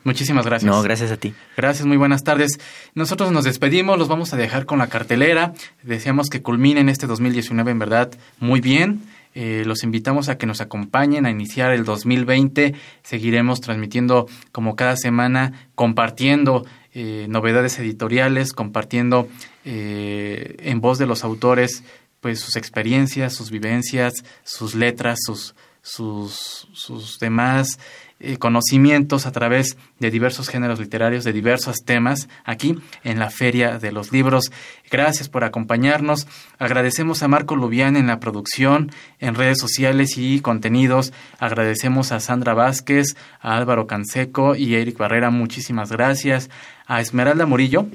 Muchísimas 0.05 0.47
gracias. 0.47 0.71
No, 0.71 0.81
gracias 0.83 1.11
a 1.11 1.17
ti. 1.17 1.35
Gracias, 1.57 1.85
muy 1.85 1.97
buenas 1.97 2.23
tardes. 2.23 2.61
Nosotros 2.95 3.33
nos 3.33 3.43
despedimos, 3.43 3.99
los 3.99 4.07
vamos 4.07 4.33
a 4.33 4.37
dejar 4.37 4.67
con 4.67 4.79
la 4.79 4.87
cartelera. 4.87 5.53
Deseamos 5.83 6.29
que 6.29 6.41
culminen 6.41 6.89
este 6.89 7.09
2019 7.09 7.73
en 7.73 7.79
verdad 7.81 8.13
muy 8.39 8.61
bien. 8.61 9.03
Eh, 9.35 9.65
los 9.67 9.83
invitamos 9.83 10.29
a 10.29 10.39
que 10.39 10.47
nos 10.47 10.61
acompañen 10.61 11.27
a 11.27 11.31
iniciar 11.33 11.73
el 11.73 11.85
2020. 11.85 12.77
Seguiremos 13.03 13.61
transmitiendo 13.61 14.29
como 14.53 14.77
cada 14.77 14.97
semana, 14.97 15.69
compartiendo 15.75 16.65
eh, 16.95 17.27
novedades 17.29 17.81
editoriales, 17.81 18.53
compartiendo 18.53 19.29
eh, 19.65 20.55
en 20.61 20.81
voz 20.81 20.99
de 20.99 21.07
los 21.07 21.25
autores 21.25 21.83
pues 22.21 22.39
sus 22.39 22.55
experiencias, 22.55 23.35
sus 23.35 23.51
vivencias, 23.51 24.15
sus 24.45 24.77
letras, 24.77 25.19
sus 25.25 25.57
sus, 25.89 26.69
sus 26.73 27.19
demás 27.19 27.79
eh, 28.21 28.37
conocimientos 28.37 29.27
a 29.27 29.33
través 29.33 29.79
de 30.01 30.11
diversos 30.11 30.49
géneros 30.49 30.81
literarios, 30.81 31.25
de 31.25 31.33
diversos 31.33 31.85
temas, 31.85 32.29
aquí 32.45 32.79
en 33.05 33.19
la 33.19 33.31
Feria 33.31 33.79
de 33.79 33.91
los 33.91 34.13
Libros. 34.13 34.51
Gracias 34.91 35.29
por 35.29 35.45
acompañarnos. 35.45 36.27
Agradecemos 36.59 37.23
a 37.23 37.29
Marco 37.29 37.57
Lubián 37.57 37.97
en 37.97 38.09
la 38.09 38.21
producción, 38.21 38.91
en 39.19 39.35
redes 39.35 39.59
sociales 39.59 40.19
y 40.19 40.41
contenidos. 40.41 41.13
Agradecemos 41.39 42.13
a 42.13 42.21
Sandra 42.21 42.55
Vázquez, 42.55 43.17
a 43.41 43.57
Álvaro 43.57 43.87
Canseco 43.87 44.57
y 44.57 44.75
a 44.75 44.81
Eric 44.81 44.99
Barrera. 44.99 45.31
Muchísimas 45.31 45.91
gracias. 45.91 46.51
A 46.87 47.01
Esmeralda 47.01 47.47
Murillo 47.47 47.87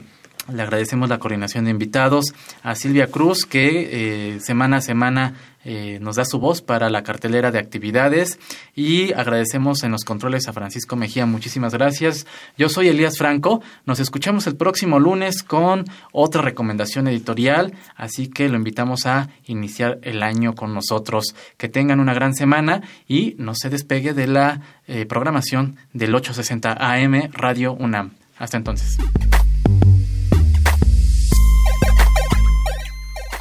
le 0.51 0.61
agradecemos 0.61 1.09
la 1.09 1.19
coordinación 1.19 1.65
de 1.65 1.71
invitados, 1.71 2.33
a 2.63 2.75
Silvia 2.75 3.07
Cruz, 3.07 3.45
que 3.45 4.33
eh, 4.35 4.39
semana 4.41 4.77
a 4.77 4.81
semana 4.81 5.33
eh, 5.65 5.99
nos 6.01 6.17
da 6.17 6.25
su 6.25 6.39
voz 6.39 6.61
para 6.61 6.89
la 6.89 7.03
cartelera 7.03 7.49
de 7.51 7.59
actividades 7.59 8.37
y 8.75 9.13
agradecemos 9.13 9.83
en 9.83 9.91
los 9.91 10.03
controles 10.03 10.47
a 10.47 10.53
Francisco 10.53 10.97
Mejía. 10.97 11.25
Muchísimas 11.25 11.73
gracias. 11.73 12.27
Yo 12.57 12.67
soy 12.67 12.89
Elías 12.89 13.17
Franco. 13.17 13.61
Nos 13.85 14.01
escuchamos 14.01 14.45
el 14.47 14.57
próximo 14.57 14.99
lunes 14.99 15.41
con 15.43 15.85
otra 16.11 16.41
recomendación 16.41 17.07
editorial, 17.07 17.73
así 17.95 18.27
que 18.27 18.49
lo 18.49 18.57
invitamos 18.57 19.05
a 19.05 19.29
iniciar 19.45 19.99
el 20.01 20.21
año 20.21 20.55
con 20.55 20.73
nosotros. 20.73 21.33
Que 21.57 21.69
tengan 21.69 22.01
una 22.01 22.13
gran 22.13 22.33
semana 22.33 22.81
y 23.07 23.35
no 23.37 23.55
se 23.55 23.69
despegue 23.69 24.13
de 24.13 24.27
la 24.27 24.61
eh, 24.87 25.05
programación 25.05 25.77
del 25.93 26.13
860 26.13 26.73
AM 26.73 27.31
Radio 27.31 27.73
UNAM. 27.73 28.11
Hasta 28.37 28.57
entonces. 28.57 28.97